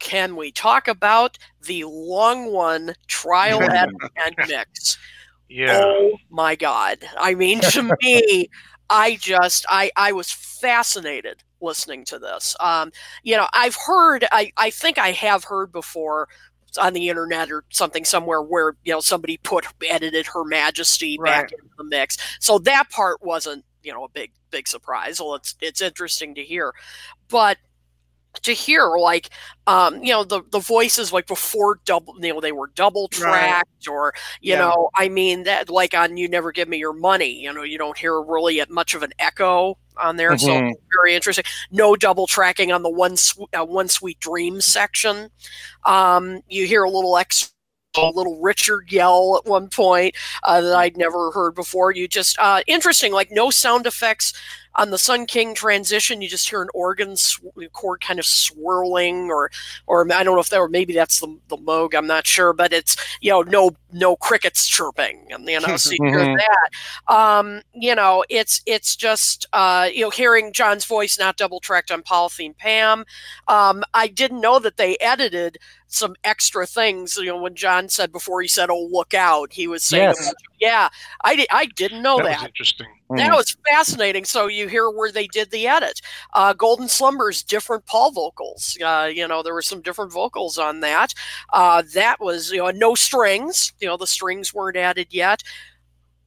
[0.00, 4.98] can we talk about the long one trial edit and mix?
[5.48, 5.82] Yeah.
[5.84, 6.98] Oh my god.
[7.16, 8.48] I mean to me
[8.88, 12.56] I just I I was fascinated listening to this.
[12.60, 16.28] Um you know, I've heard I I think I have heard before
[16.78, 21.44] on the internet or something somewhere where you know somebody put edited her majesty back
[21.44, 21.52] Right.
[21.52, 22.16] into the mix.
[22.40, 25.20] So that part wasn't, you know, a big big surprise.
[25.20, 26.72] Well, it's it's interesting to hear.
[27.28, 27.58] But
[28.42, 29.28] to hear like
[29.66, 33.88] um you know the the voices like before double you know they were double tracked
[33.88, 34.56] or you Yeah.
[34.56, 37.78] know i mean that like on you never give me your money you know you
[37.78, 40.74] don't hear really much of an echo on there so Mhm.
[41.02, 45.28] very interesting no double tracking on the one Sw- uh, one sweet dream section
[45.84, 47.48] um you hear a little extra
[47.96, 50.14] a Little Richard yell at one point
[50.44, 51.90] uh, that I'd never heard before.
[51.90, 54.32] You just uh, interesting, like no sound effects
[54.74, 56.22] on the Sun King transition.
[56.22, 57.40] You just hear an organ sw-
[57.72, 59.50] chord kind of swirling, or
[59.86, 61.94] or I don't know if that or maybe that's the the Moog.
[61.94, 65.90] I'm not sure, but it's you know no no crickets chirping, and you know so
[65.92, 66.38] you hear Mhm.
[66.38, 67.14] that.
[67.14, 71.90] Um, you know it's it's just uh, you know hearing John's voice not double tracked
[71.90, 73.04] on Polythene Pam.
[73.48, 75.58] Um, I didn't know that they edited
[75.92, 77.16] some extra things.
[77.16, 80.34] You know, when John said before he said, "Oh, look out," he was saying, Yes.
[80.60, 80.88] "Yeah,
[81.24, 82.86] I di- I didn't know that that." was interesting.
[83.16, 84.24] That was fascinating.
[84.24, 86.00] So you hear where they did the edit.
[86.32, 88.78] Uh, Golden Slumbers, different Paul vocals.
[88.80, 91.12] Uh, you know, there were some different vocals on that.
[91.52, 93.72] Uh, that was, you know, no strings.
[93.80, 95.42] You know, the strings weren't added yet.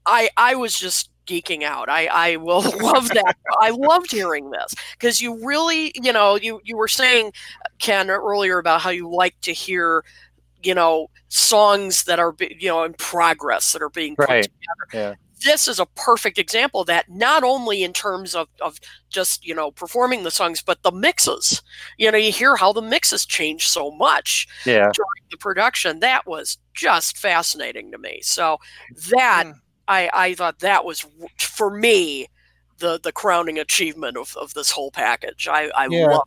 [0.05, 1.89] I I was just geeking out.
[1.89, 3.35] I I will love that.
[3.59, 7.31] I loved hearing this because you really, you know, you you were saying
[7.79, 10.03] Ken earlier about how you like to hear
[10.61, 14.43] you know songs that are you know in progress that are being put Right.
[14.43, 14.87] together.
[14.93, 15.15] Yeah.
[15.43, 18.79] This is a perfect example of that, not only in terms of, of
[19.09, 21.61] just you know performing the songs, but the mixes.
[21.97, 24.91] You know, you hear how the mixes change so much Yeah.
[24.93, 25.99] during the production.
[25.99, 28.19] That was just fascinating to me.
[28.23, 28.57] So
[29.11, 29.53] that Mm.
[29.87, 31.05] I, I thought that was
[31.39, 32.27] for me
[32.79, 35.47] the the crowning achievement of, of this whole package.
[35.47, 36.07] I, I Yeah.
[36.07, 36.23] love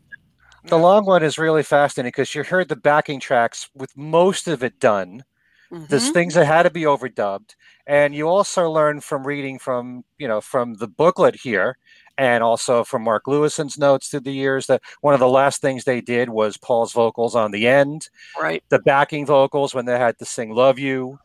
[0.65, 4.63] The long one is really fascinating because you heard the backing tracks with most of
[4.65, 5.25] it done.
[5.71, 5.89] It.
[5.89, 7.55] There's things that had to be overdubbed,
[7.87, 11.77] and you also learn from reading from you know from the booklet here,
[12.19, 15.85] and also from Mark Lewisohn's notes through the years that one of the last things
[15.85, 18.09] they did was Paul's vocals on the end,
[18.41, 18.63] right.
[18.69, 21.19] the backing vocals when they had to sing "Love You,"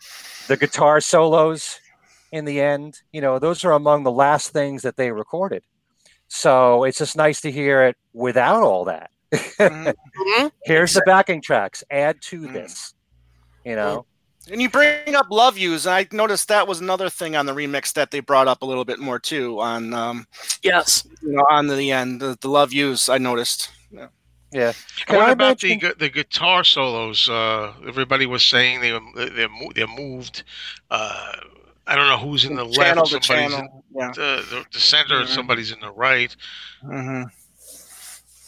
[0.47, 1.79] the guitar solos
[2.31, 2.99] in the end.
[3.11, 5.63] You know, those are among the last things that they recorded.
[6.29, 9.11] So it's just nice to hear it without all that.
[9.59, 9.93] Mhm.
[10.17, 10.51] Mhm.
[10.63, 11.83] Here's the backing tracks.
[11.91, 12.53] Add to Mm.
[12.53, 12.93] this.
[13.65, 14.05] You know.
[14.49, 17.53] And you bring up "Love Yous," and I noticed that was another thing on the
[17.53, 20.25] remix that they brought up a little bit more too on um,
[20.63, 21.05] Yes.
[21.21, 23.69] you know on the end the, the "Love Yous." I noticed.
[24.53, 24.67] Yeah.
[24.67, 24.75] And
[25.05, 27.29] Can what I about the mention- gu- the guitar solos?
[27.29, 30.43] Uh, everybody was saying they were they're they're moved.
[30.89, 31.31] Uh,
[31.87, 33.11] I don't know who's in the channel left.
[33.11, 33.83] to Somebody's channel.
[33.95, 34.05] Yeah.
[34.07, 35.33] in the, the, the center, and Mhm.
[35.35, 36.35] somebody's in the right.
[36.81, 37.23] hmm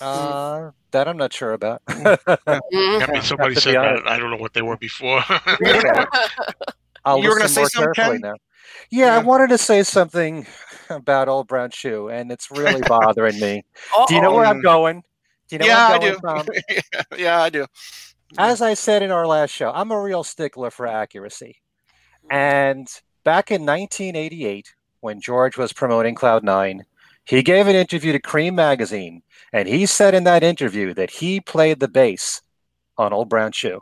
[0.04, 1.82] Uh, that I'm not sure about.
[1.88, 3.86] I mean, somebody said that.
[3.86, 4.08] honest.
[4.08, 5.24] I don't know what they were before.
[7.06, 8.22] I'll You were gonna say something, carefully Ken?
[8.22, 8.36] now.
[8.90, 10.46] Yeah, I wanted to say something
[10.90, 13.64] about Old Brown Shoe, and it's really bothering me.
[14.08, 15.04] Do you know where I'm going?
[15.50, 16.20] Do you know yeah, where I I'm do.
[16.20, 17.20] from?
[17.20, 17.66] yeah, I do.
[18.38, 21.62] As I said in our last show, I'm a real stickler for accuracy.
[22.32, 22.88] And
[23.24, 26.82] back in 1988, when George was promoting Cloud9,
[27.26, 31.40] he gave an interview to Cream Magazine, and he said in that interview that he
[31.40, 32.42] played the bass
[32.98, 33.82] on Old Brown Shoe.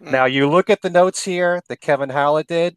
[0.00, 0.10] Mm.
[0.12, 2.76] Now, you look at the notes here that Kevin Howlett did,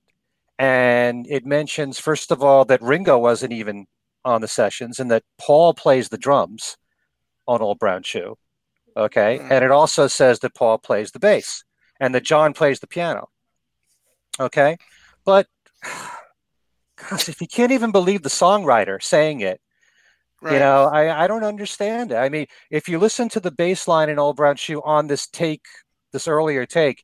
[0.58, 3.88] and it mentions, first of all, that Ringo wasn't even
[4.24, 6.78] on the sessions and that Paul plays the drums
[7.48, 8.38] on Old Brown Shoe.
[8.98, 9.40] Okay.
[9.40, 9.52] Mm.
[9.52, 11.64] And it also says that Paul plays the bass
[12.00, 13.30] and that John plays the piano.
[14.40, 14.78] Okay.
[15.24, 15.48] But
[17.10, 19.60] gosh, if you can't even believe the songwriter saying it,
[20.42, 20.54] Right.
[20.54, 22.18] you know, I, I don't understand it.
[22.18, 25.28] I mean, if you listen to the bass line in Old Brown Shoe on this
[25.28, 25.66] take,
[26.12, 27.04] this earlier take,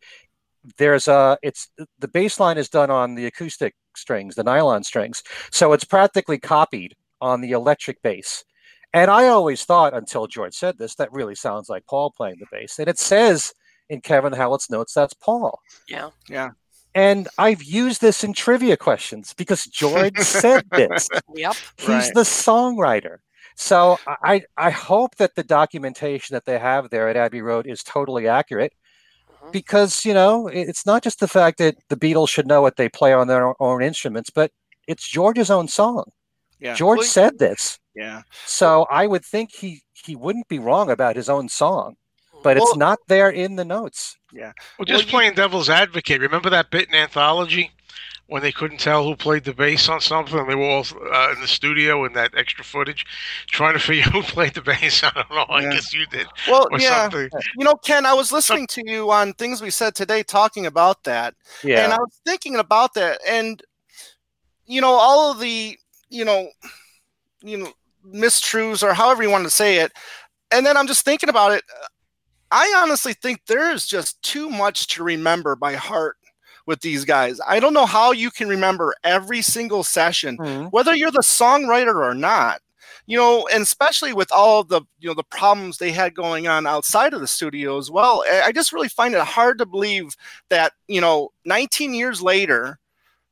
[0.77, 5.23] there's a it's the bass line is done on the acoustic strings, the nylon strings.
[5.49, 8.43] So it's practically copied on the electric bass.
[8.93, 12.45] And I always thought until George said this, that really sounds like Paul playing the
[12.51, 12.77] bass.
[12.77, 13.53] And it says
[13.89, 15.59] in Kevin Howlett's notes that's Paul.
[15.87, 16.09] Yeah.
[16.29, 16.51] Yeah.
[16.93, 21.07] And I've used this in trivia questions because George said this.
[21.35, 21.55] Yep.
[21.77, 22.13] He's Right.
[22.13, 23.17] the songwriter.
[23.55, 27.83] So I I hope that the documentation that they have there at Abbey Road is
[27.83, 28.73] totally accurate
[29.43, 29.51] Mhm.
[29.51, 32.89] because you know it's not just the fact that the Beatles should know what they
[32.89, 34.51] play on their own instruments, but
[34.87, 36.05] it's George's own song.
[36.59, 36.75] Yeah.
[36.75, 38.21] George Well, said this, Yeah.
[38.45, 41.95] so I would think he he wouldn't be wrong about his own song,
[42.43, 44.17] but it's not there in the notes.
[44.33, 44.51] Yeah.
[44.77, 46.21] Well, just you- playing devil's advocate.
[46.21, 47.71] Remember that bit in Anthology
[48.27, 50.39] when they couldn't tell who played the bass on something?
[50.39, 53.05] and They were all uh, in the studio in that extra footage
[53.47, 55.03] trying to figure who played the bass.
[55.03, 55.45] I don't know.
[55.49, 55.71] I Yeah.
[55.71, 57.09] guess you did Well, or yeah.
[57.09, 57.29] something.
[57.57, 61.03] You know, Ken, I was listening to you on things we said today, talking about
[61.03, 61.83] that, Yeah.
[61.83, 63.61] and I was thinking about that, and
[64.65, 65.77] you know, all of the,
[66.09, 66.47] you know,
[67.41, 67.73] you know,
[68.07, 69.91] mistruths or however you want to say it,
[70.51, 71.63] and then I'm just thinking about it.
[72.51, 76.17] I honestly think there is just too much to remember by heart
[76.67, 77.39] with these guys.
[77.47, 80.69] I don't know how you can remember every single session Mhm.
[80.71, 82.61] whether you're the songwriter or not
[83.07, 86.67] you know and especially with all the you know the problems they had going on
[86.67, 90.15] outside of the studio as well I just really find it hard to believe
[90.49, 92.77] that you know 19 years later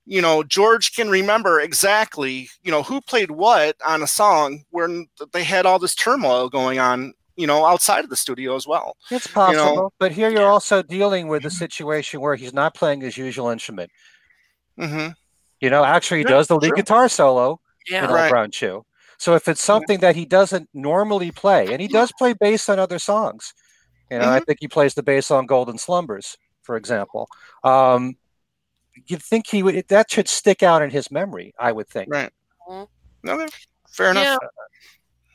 [0.06, 5.08] you know george can remember exactly you know who played what on a song when
[5.34, 8.96] they had all this turmoil going on you know outside of the studio as well
[9.12, 9.76] it's possible.
[9.76, 13.50] know, but here you're also dealing with a situation where he's not playing his usual
[13.50, 13.90] instrument.
[14.78, 15.08] hmm
[15.62, 16.78] You know, actually, he Yeah, does the lead true.
[16.84, 18.04] guitar solo Yeah.
[18.06, 18.24] in Right.
[18.24, 18.86] Old Brown Shoe.
[19.18, 22.80] So if it's something that he doesn't normally play, and he does play bass on
[22.80, 23.54] other songs,
[24.10, 24.34] you know, Mm-hmm.
[24.36, 27.28] I think he plays the bass on Golden Slumbers, for example.
[27.64, 28.16] Um,
[29.08, 31.54] you'd think he would that should stick out in his memory.
[31.60, 32.08] I would think.
[32.12, 32.32] right
[32.70, 32.88] Mhm.
[33.28, 33.48] okay
[33.92, 34.38] fair enough Yeah.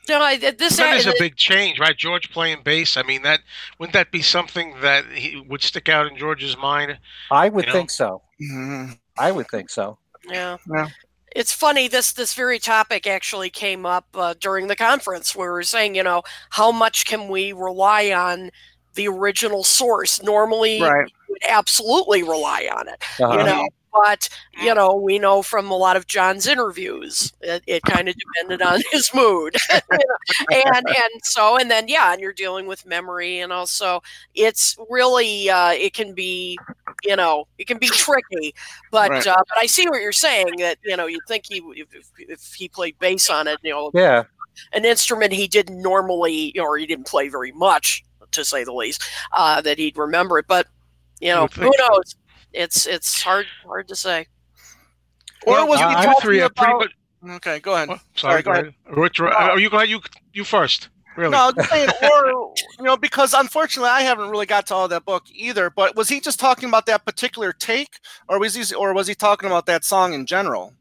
[0.07, 1.97] No, I, this that is a big change, right?
[1.97, 2.97] George playing bass.
[2.97, 3.41] I mean, that
[3.79, 6.97] wouldn't that be something that he would stick out in George's mind?
[7.31, 7.77] I would You know?
[7.77, 8.21] think so.
[8.41, 8.97] Mhm.
[9.17, 9.97] I would think so.
[10.27, 10.57] Yeah.
[10.73, 10.87] Yeah.
[11.35, 15.53] It's funny this this very topic actually came up uh, during the conference where we
[15.55, 18.51] were saying, you know, how much can we rely on
[18.93, 20.23] the original source.
[20.23, 21.05] Normally, Right.
[21.07, 23.37] you would absolutely rely on it, Uh-huh.
[23.37, 23.67] you know.
[23.95, 24.27] But
[24.61, 28.61] you know, we know from a lot of John's interviews, it, it kind of depended
[28.61, 33.53] on his mood, and and so and then yeah, and you're dealing with memory, and
[33.53, 34.01] also
[34.33, 36.57] it's really uh, it can be,
[37.03, 38.53] you know, it can be tricky.
[38.91, 39.27] But Right.
[39.27, 41.87] uh, but I see what you're saying that you know you think he if,
[42.17, 44.23] if, he played bass on it, you know, Yeah.
[44.73, 49.01] an instrument he didn't normally or he didn't play very much to say the least
[49.33, 50.67] uh, that he'd remember it but
[51.21, 52.15] you know who knows
[52.55, 54.27] it's it's hard hard to say
[55.45, 56.89] Or was you, he you talking three are pretty about?
[57.23, 57.35] much.
[57.37, 57.89] Okay, go ahead.
[57.91, 58.73] oh, sorry, go go ahead.
[58.97, 59.99] Which, uh, are you glad you
[60.33, 60.89] you first?
[61.17, 61.31] Really?
[61.31, 65.05] No, I'm saying, or you know, because unfortunately, I haven't really got to all that
[65.05, 65.69] book either.
[65.69, 69.15] But was he just talking about that particular take, or was he, or was he
[69.15, 70.73] talking about that song in general?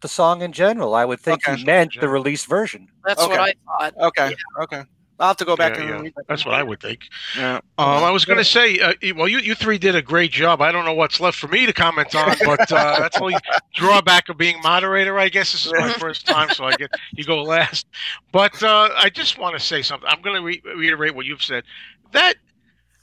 [0.00, 1.56] The song in general, I would think Okay.
[1.56, 2.88] he meant the released version.
[3.04, 4.82] that's what i thought Okay, okay.
[5.22, 6.00] I'll have to go back Yeah, and yeah.
[6.00, 6.26] read that.
[6.26, 7.02] That's what I would think.
[7.36, 7.56] Yeah.
[7.78, 10.60] Um, I was going to say, uh, well, you, you three did a great job.
[10.60, 13.36] I don't know what's left for me to comment on, but uh, that's the only
[13.74, 15.18] drawback of being moderator.
[15.18, 17.86] I guess this is my first time, so I get you go last.
[18.32, 20.08] But uh, I just want to say something.
[20.10, 21.64] I'm going to re- reiterate what you've said.
[22.10, 22.34] That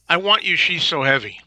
[0.10, 0.58] I want you.
[0.58, 1.40] She's so heavy,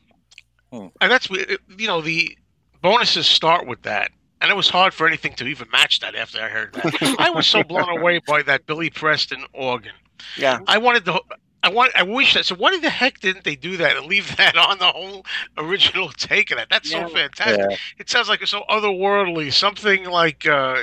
[0.72, 0.86] Hmm.
[1.02, 2.36] and that's you know the
[2.80, 4.10] bonuses start with that.
[4.40, 7.14] And it was hard for anything to even match that after I heard that.
[7.20, 9.92] I was so blown away by that Billy Preston organ.
[10.36, 10.60] Yeah.
[10.66, 11.20] I wanted the.
[11.64, 11.92] I want.
[11.96, 12.44] I wish that.
[12.44, 15.24] So why the heck didn't they do that and leave that on the whole
[15.56, 16.68] original take of that?
[16.70, 17.06] That's so Yeah.
[17.06, 17.66] fantastic.
[17.98, 20.80] It sounds like it's so otherworldly, something like uh,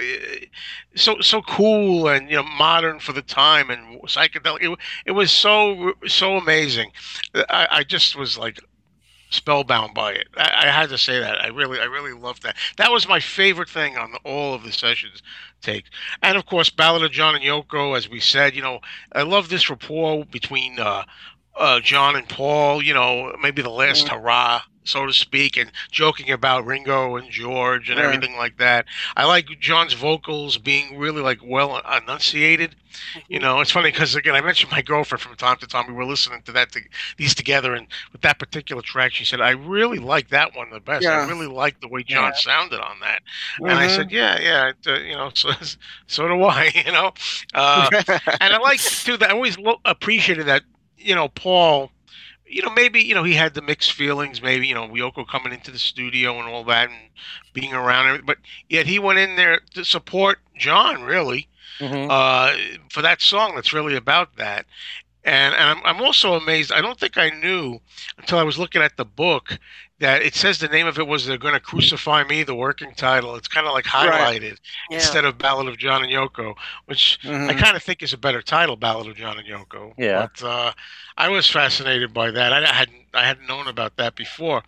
[0.95, 4.61] so so cool and you know modern for the time and psychedelic.
[4.61, 6.91] It, it was so so amazing.
[7.35, 8.59] I, I just was like
[9.29, 10.27] spellbound by it.
[10.37, 11.41] I, I had to say that.
[11.43, 12.55] I really I really loved that.
[12.77, 15.21] That was my favorite thing on the, all of the sessions
[15.61, 15.85] take.
[16.21, 18.79] And of course, Ballad of John and Yoko, as we said, you know,
[19.13, 21.03] I love this rapport between uh,
[21.55, 22.81] uh, John and Paul.
[22.81, 27.89] You know, maybe the last hurrah, so to speak, and joking about Ringo and George
[27.89, 28.05] and Yeah.
[28.05, 28.85] everything like that.
[29.15, 32.75] I like John's vocals being really like well enunciated.
[33.27, 35.87] You know, it's funny because again, I mentioned my girlfriend from time to time.
[35.87, 36.81] We were listening to that to,
[37.17, 40.79] these together, and with that particular track, she said, "I really like that one the
[40.79, 41.11] best.
[41.11, 43.21] I really like the way John sounded on that."
[43.65, 45.51] And I said, "Yeah, yeah, it, uh, you know, so
[46.07, 47.11] so do I, you know."
[47.53, 47.89] Uh,
[48.39, 50.63] and I like too that I always lo- appreciated that,
[50.97, 51.91] you know, Paul.
[52.49, 54.41] You know, maybe you know he had the mixed feelings.
[54.41, 57.09] Maybe you know Yoko coming into the studio and all that, and
[57.53, 58.25] being around.
[58.25, 58.37] But
[58.69, 61.47] yet he went in there to support John, really
[61.79, 62.09] Mhm.
[62.09, 62.55] uh,
[62.89, 64.65] for that song that's really about that.
[65.25, 66.71] And and I'm I'm also amazed.
[66.71, 67.79] I don't think I knew
[68.17, 69.59] until I was looking at the book
[69.99, 72.93] that it says the name of it was "They're Going to Crucify Me," the working
[72.95, 73.35] title.
[73.35, 74.09] It's kind of like Right.
[74.41, 74.57] highlighted
[74.89, 76.55] yeah instead of "Ballad of John and Yoko,"
[76.85, 77.59] which I Mhm.
[77.59, 80.27] kind of think is a better title, "Ballad of John and Yoko." Yeah.
[80.33, 80.71] But uh,
[81.17, 82.53] I was fascinated by that.
[82.53, 84.63] I, I hadn't I hadn't known about that before.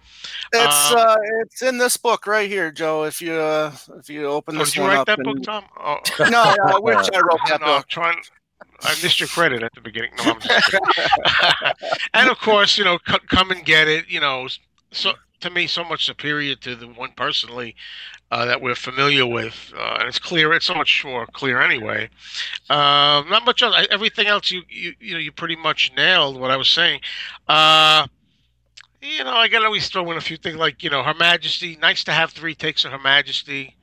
[0.52, 3.06] It's Um, uh, it's in this book right here, Joe.
[3.06, 5.64] If you uh, if you open Oh, this did you write that book, Tom?
[5.80, 6.00] Oh.
[6.30, 7.88] No, I wish I wrote that No, book.
[7.88, 8.22] trying.
[8.84, 10.12] I missed your credit at the beginning.
[10.26, 10.36] No,
[12.14, 14.10] and of course, you know, c- come and get it.
[14.10, 14.48] You know,
[14.92, 17.76] so to me, so much superior to the one personally
[18.32, 20.54] uh, that we're familiar with, uh, and it's clear.
[20.54, 22.10] It's so much more clear anyway.
[22.70, 23.76] Um, not much else.
[23.78, 27.02] I- Everything else, you you you know, you pretty much nailed what I was saying.
[27.48, 28.08] Uh,
[29.02, 31.14] you know, I got to always throw in a few things like you know, Her
[31.14, 31.78] Majesty.
[31.82, 33.76] Nice to have three takes of Her Majesty.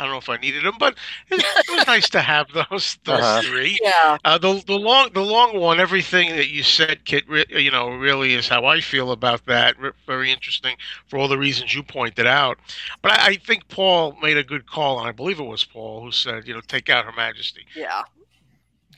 [0.00, 0.96] I don't know if I needed them, but
[1.30, 3.42] it, it was nice to have those those Uh-huh.
[3.42, 3.78] three.
[3.82, 7.70] yeah Uh, the the long the long one, everything that you said, Kit, re- you
[7.70, 9.78] know, really is how I feel about that.
[9.78, 10.76] Re- Very interesting
[11.06, 12.58] for all the reasons you pointed out.
[13.02, 16.02] But I, I think Paul made a good call, and I believe it was Paul
[16.02, 17.66] who said, you know, take out Her Majesty.
[17.76, 18.02] yeah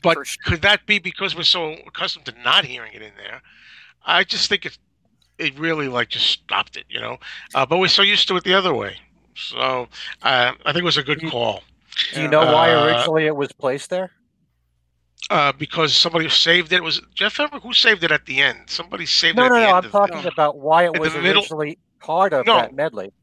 [0.01, 0.43] But sure.
[0.45, 3.41] could that be because we're so accustomed to not hearing it in there?
[4.05, 4.77] I just think it
[5.39, 7.17] it really like just stopped it, you know.
[7.55, 8.97] Uh, but we're so used to it the other way.
[9.35, 9.87] So
[10.21, 11.63] uh, I think it was a good You- call.
[12.13, 14.11] Do you know why Uh, originally it was placed there?
[15.29, 16.77] uh, because somebody saved it.
[16.77, 18.57] it Was Geoff Emerick who saved it at the end?
[18.67, 19.49] Somebody saved No, it.
[19.49, 19.75] no, at the no.
[19.77, 22.55] I'm talking about why it was originally part of No.
[22.57, 23.13] that medley.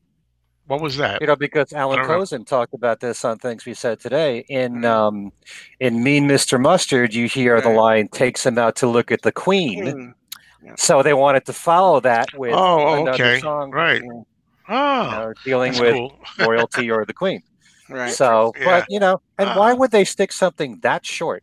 [0.66, 1.20] What was that?
[1.20, 2.18] You know, because Allan don't know.
[2.20, 4.44] Kozinn talked about this on things we said today.
[4.48, 5.32] In um,
[5.80, 6.61] in Mean Mr.
[6.61, 11.02] Mustard, you hear the line "takes him out to look at the Queen." Mm, So
[11.02, 13.40] they wanted to follow that with Oh, another okay.
[13.40, 14.00] song, Right.
[14.00, 14.24] you
[14.71, 16.18] Oh, know, dealing with cool.
[16.47, 17.43] royalty or the Queen.
[17.89, 18.12] Right.
[18.12, 18.64] So, Yeah.
[18.66, 19.77] but you know, and why Uh-huh.
[19.81, 21.43] would they stick something that short?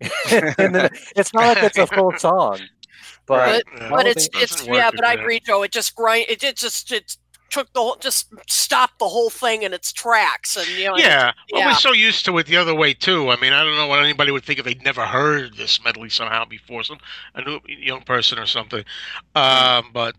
[0.58, 2.60] And it's not like it's a full song,
[3.26, 6.56] but But- but it's it's yeah but i agree joe it just grind it, it
[6.56, 7.16] just it
[7.50, 11.02] took the whole, just stopped the whole thing in its tracks, and you know, and-
[11.02, 11.66] Yeah, well, yeah.
[11.68, 13.30] we're so used to it the other way too.
[13.30, 16.10] I mean, I don't know what anybody would think if they'd never heard this medley
[16.10, 16.98] somehow before, some
[17.34, 18.84] a new young person or something.
[19.34, 20.14] Um, but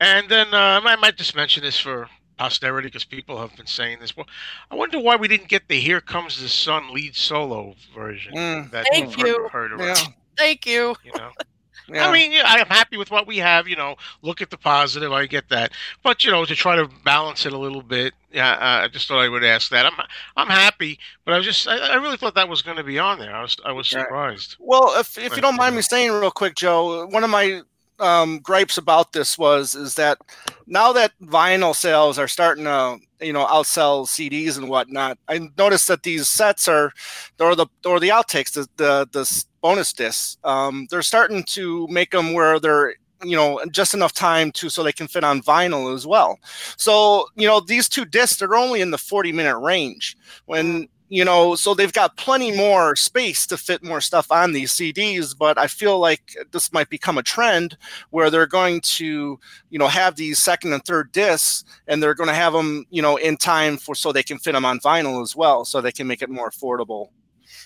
[0.00, 3.98] and then uh, I might just mention this for posterity because people have been saying
[4.00, 4.16] this.
[4.16, 4.26] Well,
[4.70, 8.70] I wonder why we didn't get the "Here Comes the Sun" lead solo version Mm.
[8.72, 9.48] that Thank we've you.
[9.50, 9.86] heard, heard Yeah.
[9.86, 10.14] around.
[10.36, 10.96] Thank you.
[11.04, 11.30] You know.
[11.88, 12.08] Yeah.
[12.08, 13.68] I mean, yeah, I am happy with what we have.
[13.68, 15.12] You know, look at the positive.
[15.12, 15.70] I get that,
[16.02, 19.06] but you know, to try to balance it a little bit, yeah, uh, I just
[19.06, 19.86] thought I would ask that.
[19.86, 19.92] I'm
[20.36, 22.98] I'm happy, but I was just I, I really thought that was going to be
[22.98, 23.32] on there.
[23.32, 24.56] I was I was surprised.
[24.58, 27.60] Well, if, if you don't mind me saying real quick, Joe, one of my
[27.98, 30.18] um, gripes about this was is that
[30.66, 35.88] now that vinyl sales are starting to you know outsell CDs and whatnot, I noticed
[35.88, 36.92] that these sets are
[37.40, 42.10] or the or the outtakes, the the, the bonus discs, um, they're starting to make
[42.10, 42.94] them where they're
[43.24, 46.38] you know just enough time to so they can fit on vinyl as well.
[46.76, 50.16] So you know these two discs are only in the 40 minute range
[50.46, 54.72] when you know so they've got plenty more space to fit more stuff on these
[54.72, 57.76] cds but i feel like this might become a trend
[58.10, 59.38] where they're going to
[59.70, 63.02] you know have these second and third discs and they're going to have them you
[63.02, 65.92] know in time for so they can fit them on vinyl as well so they
[65.92, 67.10] can make it more affordable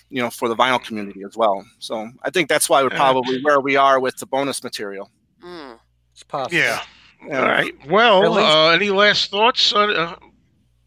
[0.09, 3.41] you know for the vinyl community as well so i think that's why we're probably
[3.41, 5.09] where we are with the bonus material
[5.43, 5.79] Mm.
[6.13, 6.57] It's possible.
[6.57, 6.81] Yeah.
[7.27, 7.39] Yeah.
[7.39, 7.73] All right.
[7.87, 10.15] Well, uh, any last thoughts on?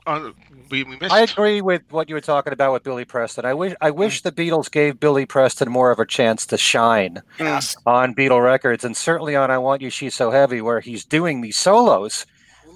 [0.06, 0.32] Uh,
[0.70, 1.12] we, we missed.
[1.12, 3.44] I agree with what you were talking about with Billy Preston.
[3.44, 7.22] I wish I wish the Beatles gave Billy Preston more of a chance to shine
[7.38, 11.04] yes on Beatle records, and certainly on "I Want You, She's So Heavy," where he's
[11.04, 12.26] doing these solos.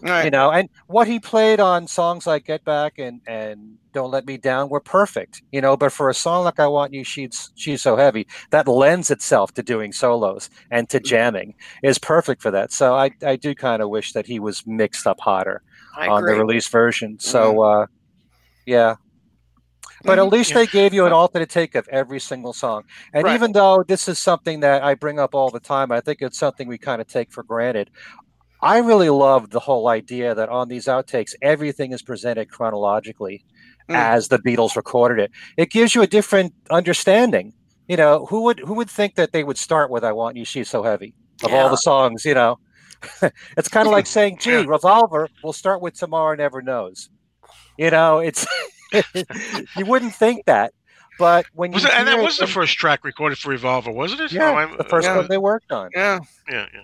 [0.02, 4.10] right You know, and what he played on songs like "Get Back" and and "Don't
[4.10, 5.42] Let Me Down" were perfect.
[5.52, 8.66] You know, but for a song like "I Want You, She's She's So Heavy," that
[8.66, 12.72] lends itself to doing solos and to jamming is perfect for that.
[12.72, 15.67] So I I do kind of wish that he was mixed up hotter I
[15.98, 17.18] on the release version.
[17.18, 17.86] So, uh,
[18.66, 18.96] yeah.
[20.04, 20.58] But at least Yeah.
[20.58, 22.84] they gave you an alternate take of every single song.
[23.12, 23.34] And Right.
[23.34, 26.38] even though this is something that I bring up all the time, I think it's
[26.38, 27.90] something we kind of take for granted.
[28.62, 33.44] I really love the whole idea that on these outtakes, everything is presented chronologically
[33.88, 33.94] Mm.
[33.96, 35.30] as the Beatles recorded it.
[35.56, 37.54] It gives you a different understanding.
[37.88, 40.44] You know, who would who would think that they would start with "I Want You,
[40.44, 42.24] She's So Heavy" of all the songs?
[42.24, 42.58] You know,
[43.56, 47.10] it's kind of like saying, "Gee, Revolver." We'll start with "Tomorrow Never Knows."
[47.76, 48.46] You know, it's
[49.76, 50.72] you wouldn't think that,
[51.18, 53.90] but when was you it, and that hear was the first track recorded for Revolver,
[53.92, 54.32] wasn't it?
[54.32, 55.16] yeah, Oh, I'm- the first yeah.
[55.16, 55.90] one they worked on.
[55.94, 56.18] yeah
[56.50, 56.80] yeah, yeah.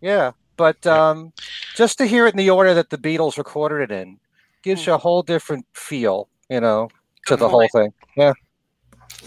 [0.00, 1.32] Yeah, but um,
[1.76, 4.18] just to hear it in the order that the Beatles recorded it in
[4.64, 6.88] gives you a whole different feel, you know,
[7.26, 7.92] to the whole thing.
[8.16, 8.32] Yeah,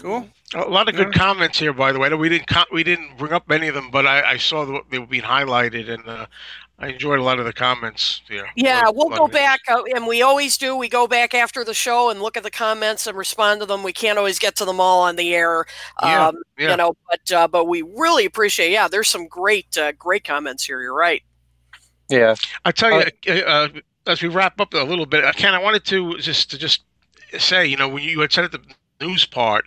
[0.00, 2.12] cool A lot of good comments here, by the way.
[2.14, 4.82] We didn't co- we didn't bring up many of them, but I, I saw that
[4.90, 6.26] they were being highlighted, and uh,
[6.78, 8.46] I enjoyed a lot of the comments here.
[8.54, 10.76] Yeah, A lot- we'll lot go back, uh, and we always do.
[10.76, 13.82] We go back after the show and look at the comments and respond to them.
[13.82, 15.66] We can't always get to them all on the air,
[16.00, 16.70] Yeah, um, yeah.
[16.70, 18.70] you know, but uh, but we really appreciate.
[18.70, 20.80] Yeah, there's some great uh, great comments here.
[20.80, 21.22] You're right.
[22.08, 22.36] yeah.
[22.64, 23.68] I tell you, uh, uh,
[24.06, 26.82] as we wrap up a little bit, uh, Ken, I wanted to just to just
[27.36, 28.60] say, you know, when you had said at the
[29.00, 29.64] news part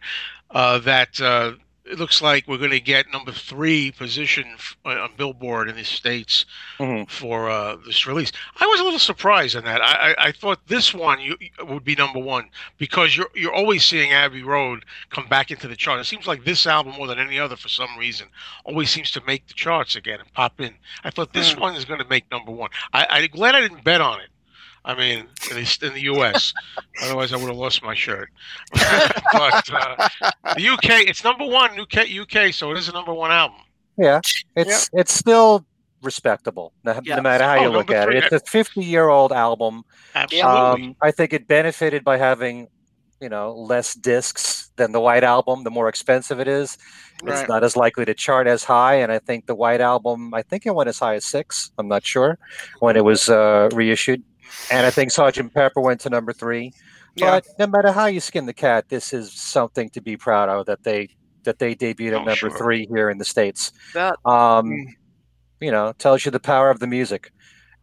[0.51, 1.53] uh, that uh,
[1.85, 5.75] it looks like we're going to get number three position f- uh, on Billboard in
[5.75, 6.45] the states
[6.77, 7.09] Mhm.
[7.09, 8.31] for uh, this release.
[8.59, 9.81] I was a little surprised on that.
[9.81, 11.35] I, I, I thought this one you,
[11.67, 15.75] would be number one because you're you're always seeing Abbey Road come back into the
[15.75, 15.99] chart.
[15.99, 18.27] It seems like this album more than any other for some reason
[18.65, 20.75] always seems to make the charts again and pop in.
[21.03, 22.69] I thought this one is going to make number one.
[22.93, 24.29] I, I'm glad I didn't bet on it.
[24.85, 26.53] I mean, at least in the U.S.
[27.03, 28.29] Otherwise, I would have lost my shirt.
[28.71, 30.09] but uh,
[30.55, 33.59] the UK, it's number one UK, UK, so it is a number one album.
[33.97, 34.21] Yeah,
[34.55, 35.65] it's it's still
[36.01, 37.17] respectable, no, Yeah.
[37.17, 38.23] no matter how Oh, you look at three, it.
[38.31, 39.83] It's a 50 year old album.
[40.15, 40.49] Absolutely.
[40.49, 42.69] Um, I think it benefited by having,
[43.19, 45.65] you know, less discs than the White Album.
[45.65, 46.77] The more expensive it is,
[47.25, 48.95] it's not as likely to chart as high.
[48.95, 51.69] And I think the White Album, I think it went as high as six.
[51.77, 52.37] I'm not sure
[52.79, 54.23] when it was uh, reissued.
[54.71, 56.73] And I think Sergeant Pepper went to number three.
[57.15, 57.31] Yeah.
[57.39, 60.65] But no matter how you skin the cat, this is something to be proud of
[60.67, 61.09] that they
[61.43, 62.57] that they debuted at Oh, number sure.
[62.57, 63.71] three here in the states.
[63.93, 64.85] That, Um, Mm.
[65.61, 67.31] You know, tells you the power of the music.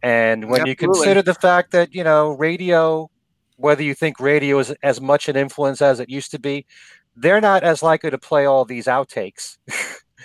[0.01, 3.09] And when you consider the fact that you know radio,
[3.57, 6.65] whether you think radio is as much an influence as it used to be,
[7.15, 9.57] they're not as likely to play all these outtakes.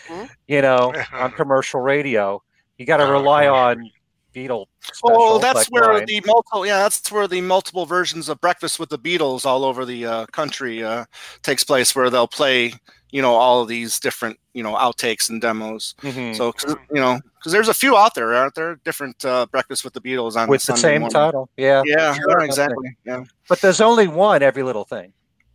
[0.08, 0.30] Mhm.
[0.46, 2.42] you know, on commercial radio,
[2.78, 3.90] you got to Oh, rely on
[4.34, 4.68] Special,
[5.04, 6.06] Well, that's like where mine.
[6.06, 9.84] the multiple, yeah, that's where the multiple versions of Breakfast with the Beatles all over
[9.84, 11.04] the uh, country uh,
[11.42, 12.74] takes place, where they'll play,
[13.10, 15.94] you know all of these different you know outtakes and demos.
[16.02, 16.34] Mhm.
[16.34, 16.52] So
[16.90, 18.76] you know because there's a few out there, aren't there?
[18.84, 21.12] Different uh, Breakfast with the Beatles on with the Sunday same morning.
[21.14, 21.82] title, yeah.
[21.84, 22.38] Yeah, Sure.
[22.40, 22.96] yeah, exactly.
[23.04, 23.24] Yeah.
[23.48, 25.12] But there's only one every little thing.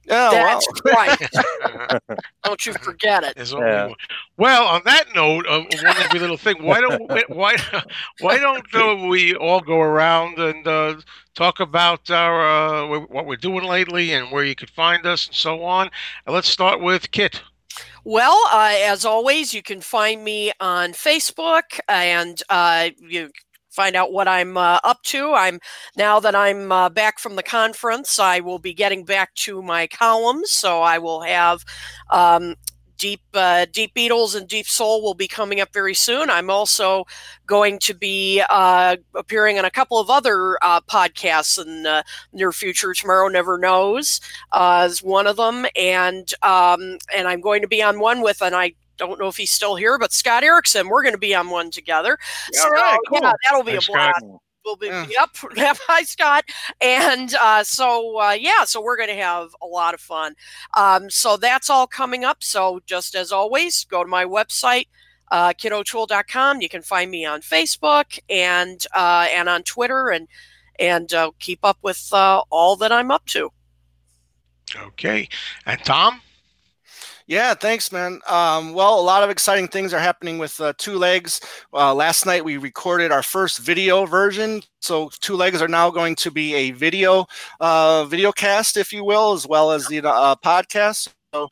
[0.08, 0.32] Yeah.
[0.32, 0.60] Wow.
[0.80, 1.32] That's
[1.92, 2.02] right.
[2.44, 3.34] Don't you forget it.
[3.52, 3.90] Yeah.
[4.38, 7.56] Well, on that note of one every little thing, why don't we- why
[8.20, 10.96] why don't uh, we all go around and uh,
[11.36, 15.36] talk about our uh, what we're doing lately and where you could find us and
[15.36, 15.90] so on.
[16.26, 17.42] And let's start with Kit.
[18.04, 23.30] Well, uh, as always, you can find me on Facebook and uh, you
[23.78, 25.34] find out what I'm uh, up to.
[25.34, 25.60] I'm
[25.96, 29.86] now that I'm uh, back from the conference, I will be getting back to my
[29.86, 30.52] columns.
[30.52, 31.64] So I will have
[32.10, 32.56] um,
[32.98, 36.32] deep uh, deep Beatles and deep soul will be coming up very soon.
[36.32, 37.06] I'm also
[37.46, 42.52] going to be uh, appearing on a couple of other uh, podcasts in the near
[42.52, 42.96] future.
[42.96, 44.20] Tomorrow never knows
[44.52, 48.42] uh, is one of them, and um, and I'm going to be on one with,
[48.42, 50.88] and I don't know if he's still here, but Scott Erickson.
[50.88, 52.18] We're going to be on one together.
[52.64, 53.20] All right, cool.
[53.22, 54.20] yeah, that'll be Thanks, a blast.
[54.20, 54.42] Scott.
[54.66, 55.06] We'll be Yeah.
[55.10, 55.30] yep.
[55.88, 56.44] Hi, Scott.
[56.82, 60.36] And uh, so uh, yeah, so we're going to have a lot of fun.
[60.76, 62.44] Um, so that's all coming up.
[62.44, 64.88] So just as always, go to my website.
[65.30, 66.62] Uh, kitotoole.com.
[66.62, 70.28] You can find me on Facebook and uh, and on Twitter and
[70.80, 73.50] and uh, keep up with uh, all that I'm up to.
[74.76, 75.30] Okay,
[75.66, 76.22] and Tom.
[77.28, 78.22] Yeah, thanks, man.
[78.28, 81.42] Um, well, a lot of exciting things are happening with uh, Two Legs.
[81.74, 86.16] Uh, last night we recorded our first video version, so Two Legs are now going
[86.16, 87.26] to be a video,
[87.60, 91.10] uh, video cast, if you will, as well as the uh, podcast.
[91.38, 91.50] So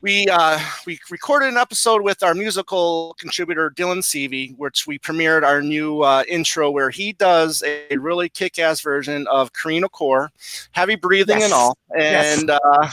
[0.00, 5.44] we uh, we recorded an episode with our musical contributor Dylan Seavey, which we premiered
[5.44, 10.28] our new uh, intro, where he does a really kick-ass version of Kreen-Akrore,
[10.72, 11.44] heavy breathing Yes.
[11.44, 12.40] and all, Yes.
[12.40, 12.90] and uh,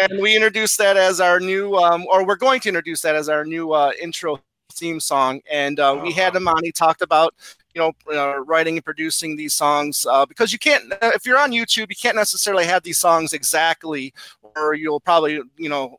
[0.10, 3.28] and we introduced that as our new, um, or we're going to introduce that as
[3.28, 4.38] our new uh, intro
[4.72, 5.40] theme song.
[5.50, 6.62] And uh, we had him on.
[6.62, 7.34] He talked about,
[7.74, 11.38] you know, uh, writing and producing these songs uh, because you can't, uh, if you're
[11.38, 14.12] on YouTube, you can't necessarily have these songs exactly,
[14.56, 15.98] or you'll probably, you know.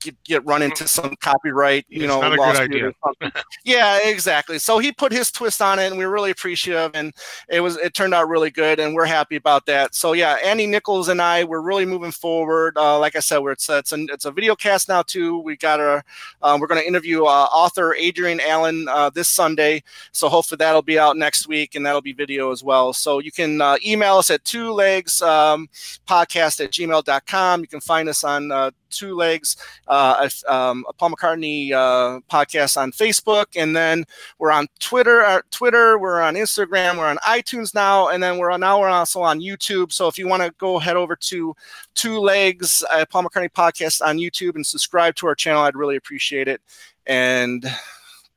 [0.00, 3.42] Get, get run into some copyright, you It's know, not a good lawsuit or something.
[3.64, 4.58] yeah, exactly.
[4.58, 7.12] So he put his twist on it, and we are really appreciative, and
[7.48, 9.94] it was it turned out really good, and we're happy about that.
[9.94, 12.76] So yeah, Andy Nichols and I, we're really moving forward.
[12.76, 15.38] Uh, like I said, we're it's a, it's a it's a video cast now too.
[15.38, 16.04] We got our
[16.42, 20.82] um, we're going to interview uh, author Adrian Allen uh, this Sunday, so hopefully that'll
[20.82, 22.92] be out next week, and that'll be video as well.
[22.92, 25.68] So you can uh, email us at two legs um,
[26.06, 27.60] podcast at gmail.com.
[27.60, 29.56] You can find us on uh, two legs
[29.94, 34.04] uh, a- um, a Paul McCartney uh, podcast on Facebook, and then
[34.38, 35.22] we're on Twitter.
[35.22, 38.88] Uh, Twitter, we're on Instagram, we're on iTunes now, and then we're on, now we're
[38.88, 39.92] also on YouTube.
[39.92, 41.54] So if you want to go head over to
[41.94, 45.96] Two Legs uh, Paul McCartney podcast on YouTube and subscribe to our channel, I'd really
[45.96, 46.60] appreciate it.
[47.06, 47.64] And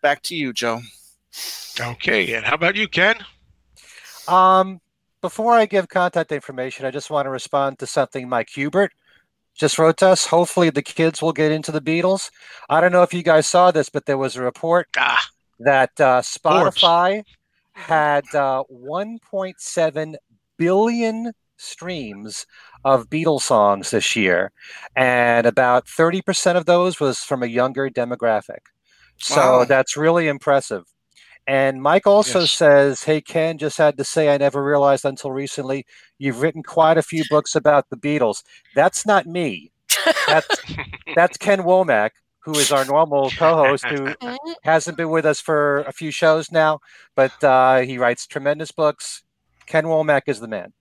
[0.01, 0.81] back to you, Joe.
[1.79, 3.15] Okay, and how about you, Ken?
[4.27, 4.79] Um,
[5.21, 8.93] before I give contact information, I just want to respond to something Mike Hubert
[9.57, 10.27] just wrote to us.
[10.27, 12.29] Hopefully, the kids will get into the Beatles.
[12.69, 15.27] I don't know if you guys saw this, but there was a report Ah,
[15.59, 16.77] that uh, Forbes.
[16.81, 17.23] Spotify
[17.73, 20.15] had uh, 1.7
[20.57, 22.45] billion streams
[22.85, 24.51] of Beatles songs this year,
[24.95, 28.59] and about 30% of those was from a younger demographic.
[29.17, 29.65] So Wow.
[29.65, 30.83] that's really impressive.
[31.47, 32.51] And Mike also Yes.
[32.51, 35.85] says, Hey, Ken, just had to say, I never realized until recently
[36.17, 38.43] you've written quite a few books about the Beatles.
[38.75, 39.71] That's not me.
[40.27, 40.61] That's,
[41.15, 44.13] that's Ken Womack, who is our normal co host, who
[44.63, 46.79] hasn't been with us for a few shows now,
[47.15, 49.23] but uh, he writes tremendous books.
[49.67, 50.73] Ken Womack is the man.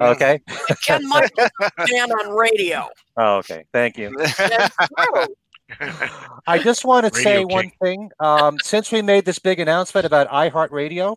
[0.00, 0.40] Okay.
[0.84, 1.48] Ken Michael
[1.86, 2.88] Dan on radio.
[3.14, 3.66] Oh, okay.
[3.74, 4.16] Thank you.
[5.68, 6.08] That's true.
[6.46, 7.48] I just want to Radio say King.
[7.48, 8.10] one thing.
[8.20, 11.16] Um, since we made this big announcement about iHeartRadio,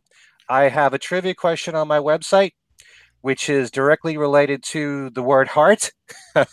[0.50, 2.52] I have a trivia question on my website,
[3.22, 5.92] which is directly related to the word heart
[6.36, 6.48] and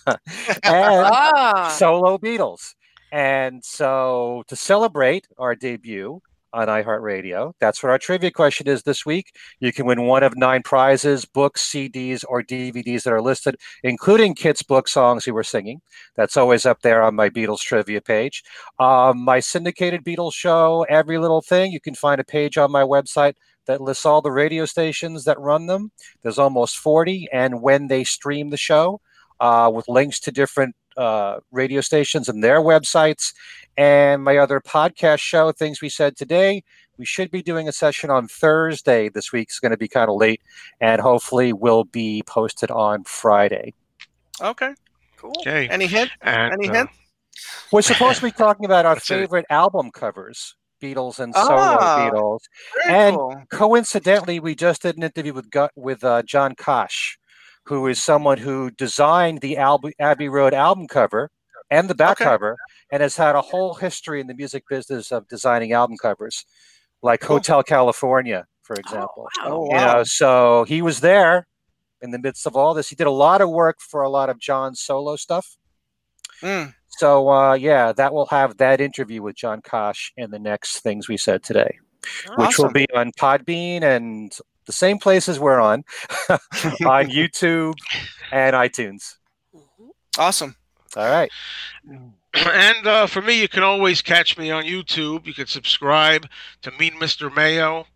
[0.64, 2.74] Ah, solo Beatles.
[3.12, 6.20] And so to celebrate our debut
[6.52, 9.34] on iHeartRadio, that's what our trivia question is this week.
[9.60, 14.34] You can win one of nine prizes, books, CDs, or DVDs that are listed, including
[14.34, 15.80] Kit's book songs You were singing.
[16.16, 18.42] That's always up there on my Beatles trivia page.
[18.78, 22.82] Um, my syndicated Beatles show, Every Little Thing, you can find a page on my
[22.82, 23.34] website
[23.66, 25.92] that lists all the radio stations that run them.
[26.22, 29.00] There's almost 40, and when they stream the show,
[29.40, 33.32] uh, with links to different uh, radio stations and their websites.
[33.76, 36.62] And my other podcast show, Things We Said Today,
[36.98, 39.48] we should be doing a session on Thursday this week.
[39.48, 40.42] It's going to be kind of late,
[40.80, 43.72] and hopefully will be posted on Friday.
[44.40, 44.74] Okay.
[45.16, 45.32] Cool.
[45.40, 45.68] Okay.
[45.68, 46.10] Any hint?
[46.20, 46.90] And, Any uh, hint?
[47.72, 49.20] We're supposed to be talking about our That's it.
[49.20, 52.40] favorite album covers, Beatles and solo Ah, Beatles.
[52.88, 53.42] And- cool.
[53.50, 57.18] Coincidentally, we just did an interview with with uh, John Kosh,
[57.64, 61.30] who is someone who designed the Al- Abbey Road album cover
[61.70, 62.24] and the back Okay.
[62.24, 62.58] cover,
[62.90, 66.44] and has had a whole history in the music business of designing album covers,
[67.02, 67.36] like Cool.
[67.38, 69.26] Hotel California, for example.
[69.44, 69.94] Oh, You wow.
[69.94, 71.46] know, so he was there
[72.02, 72.88] in the midst of all this.
[72.90, 75.56] He did a lot of work for a lot of John's solo stuff.
[76.42, 76.74] Mm.
[76.98, 81.08] So uh, yeah, that will have that interview with John Kosh in the next things
[81.08, 81.78] we said today,
[82.36, 84.30] which will be on Podbean and
[84.66, 85.84] the same places we're on,
[86.30, 87.74] on YouTube
[88.30, 89.16] and iTunes.
[90.18, 90.56] Awesome.
[90.96, 91.30] All right.
[92.34, 95.26] And uh, for me, you can always catch me on YouTube.
[95.26, 96.26] You can subscribe
[96.62, 97.34] to Mean Mr.
[97.34, 97.86] Mayo.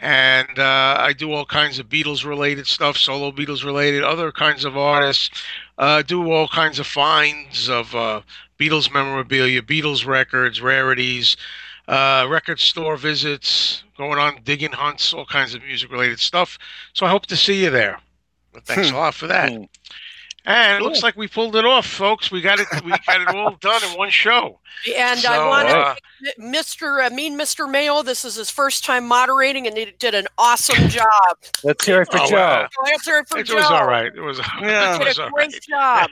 [0.00, 4.64] And uh, I do all kinds of Beatles related stuff, solo Beatles related, other kinds
[4.64, 5.30] of artists.
[5.76, 8.20] Uh, do all kinds of finds of uh,
[8.58, 11.36] Beatles memorabilia, Beatles records, rarities,
[11.88, 16.56] uh, record store visits, going on digging hunts, all kinds of music related stuff.
[16.94, 18.00] So I hope to see you there.
[18.54, 19.52] But thanks a lot for that.
[19.52, 19.64] Hmm.
[20.46, 22.30] And it looks like we pulled it off, folks.
[22.30, 22.66] We got it.
[22.82, 24.60] We got it all done in one show.
[24.96, 25.94] And I want to, uh,
[26.40, 27.04] Mr.
[27.04, 27.70] I Mean Mr.
[27.70, 28.02] Mayo.
[28.02, 31.06] This is his first time moderating, and he did an awesome job.
[31.64, 32.36] Let's hear it for Oh, Joe.
[32.36, 32.68] wow.
[32.72, 33.56] So answer it for it Joe.
[33.56, 34.06] was all right.
[34.14, 34.40] It was.
[34.62, 34.96] Yeah.
[34.96, 35.62] It was a great right.
[35.68, 36.10] job.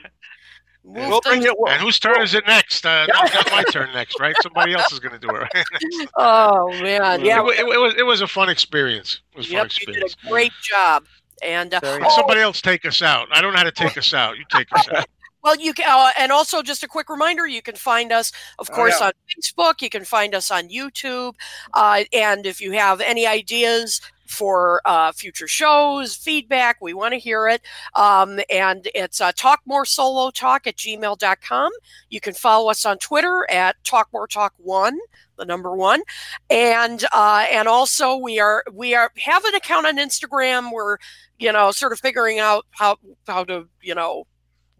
[0.87, 1.71] Move We'll bring things- it.
[1.71, 2.85] And whose turn is it next?
[2.85, 4.35] Uh, no, it's not my turn next, right?
[4.41, 5.47] Somebody else is going to do it.
[5.53, 5.65] Right?
[6.15, 7.43] Oh man, yeah.
[7.45, 7.93] it, it, it was.
[7.97, 9.19] It was a fun experience.
[9.33, 10.15] It was a fun Yep, you did experience.
[10.23, 11.03] a great job.
[11.43, 13.27] And uh, oh, somebody else take us out.
[13.31, 14.37] I don't know how to take us out.
[14.37, 15.05] You take us out.
[15.43, 18.67] Well, you can, uh, and also just a quick reminder: you can find us, of
[18.69, 19.07] Oh, course, yeah.
[19.07, 19.81] on Facebook.
[19.81, 21.35] You can find us on YouTube,
[21.73, 27.19] uh, and if you have any ideas for uh, future shows, feedback, we want to
[27.19, 27.61] hear it.
[27.95, 31.71] Um, and it's uh, Talk More Solo Talk at gmail.com.
[32.09, 34.97] You can follow us on Twitter at Talk More Talk One,
[35.37, 36.01] the number one,
[36.49, 40.71] and uh, and also we are we are have an account on Instagram.
[40.71, 40.97] We're
[41.39, 42.97] you know sort of figuring out how
[43.27, 44.25] how to you know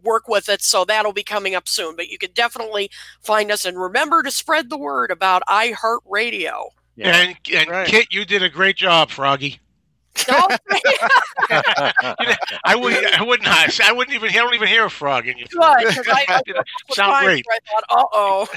[0.04, 0.62] work with it.
[0.62, 1.96] So that'll be coming up soon.
[1.96, 2.90] But you can definitely
[3.22, 6.70] find us and remember to spread the word about iHeartRadio.
[6.98, 7.16] Yeah.
[7.16, 7.88] And and Right.
[7.88, 9.60] Kit, you did a great job, Froggy.
[10.28, 10.48] No,
[12.66, 12.94] I would.
[13.14, 13.48] I wouldn't.
[13.48, 14.30] I wouldn't even.
[14.30, 15.62] I don't even hear a frog in your good.
[15.96, 17.46] 'cause I, I You was sound fine, great.
[17.50, 18.48] I thought, uh oh,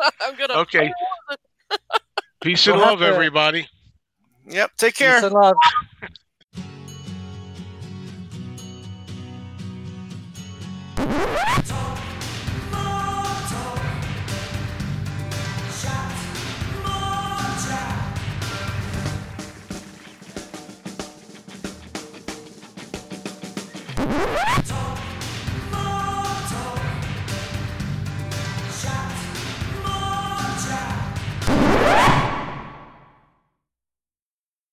[0.22, 0.54] I'm gonna.
[0.60, 0.90] Okay.
[2.40, 3.68] Peace and We'll have love, to- everybody.
[4.46, 4.70] Yep.
[4.78, 5.16] Take care.
[5.16, 5.56] Peace and love.
[10.96, 11.85] Talk
[24.16, 24.76] Talk.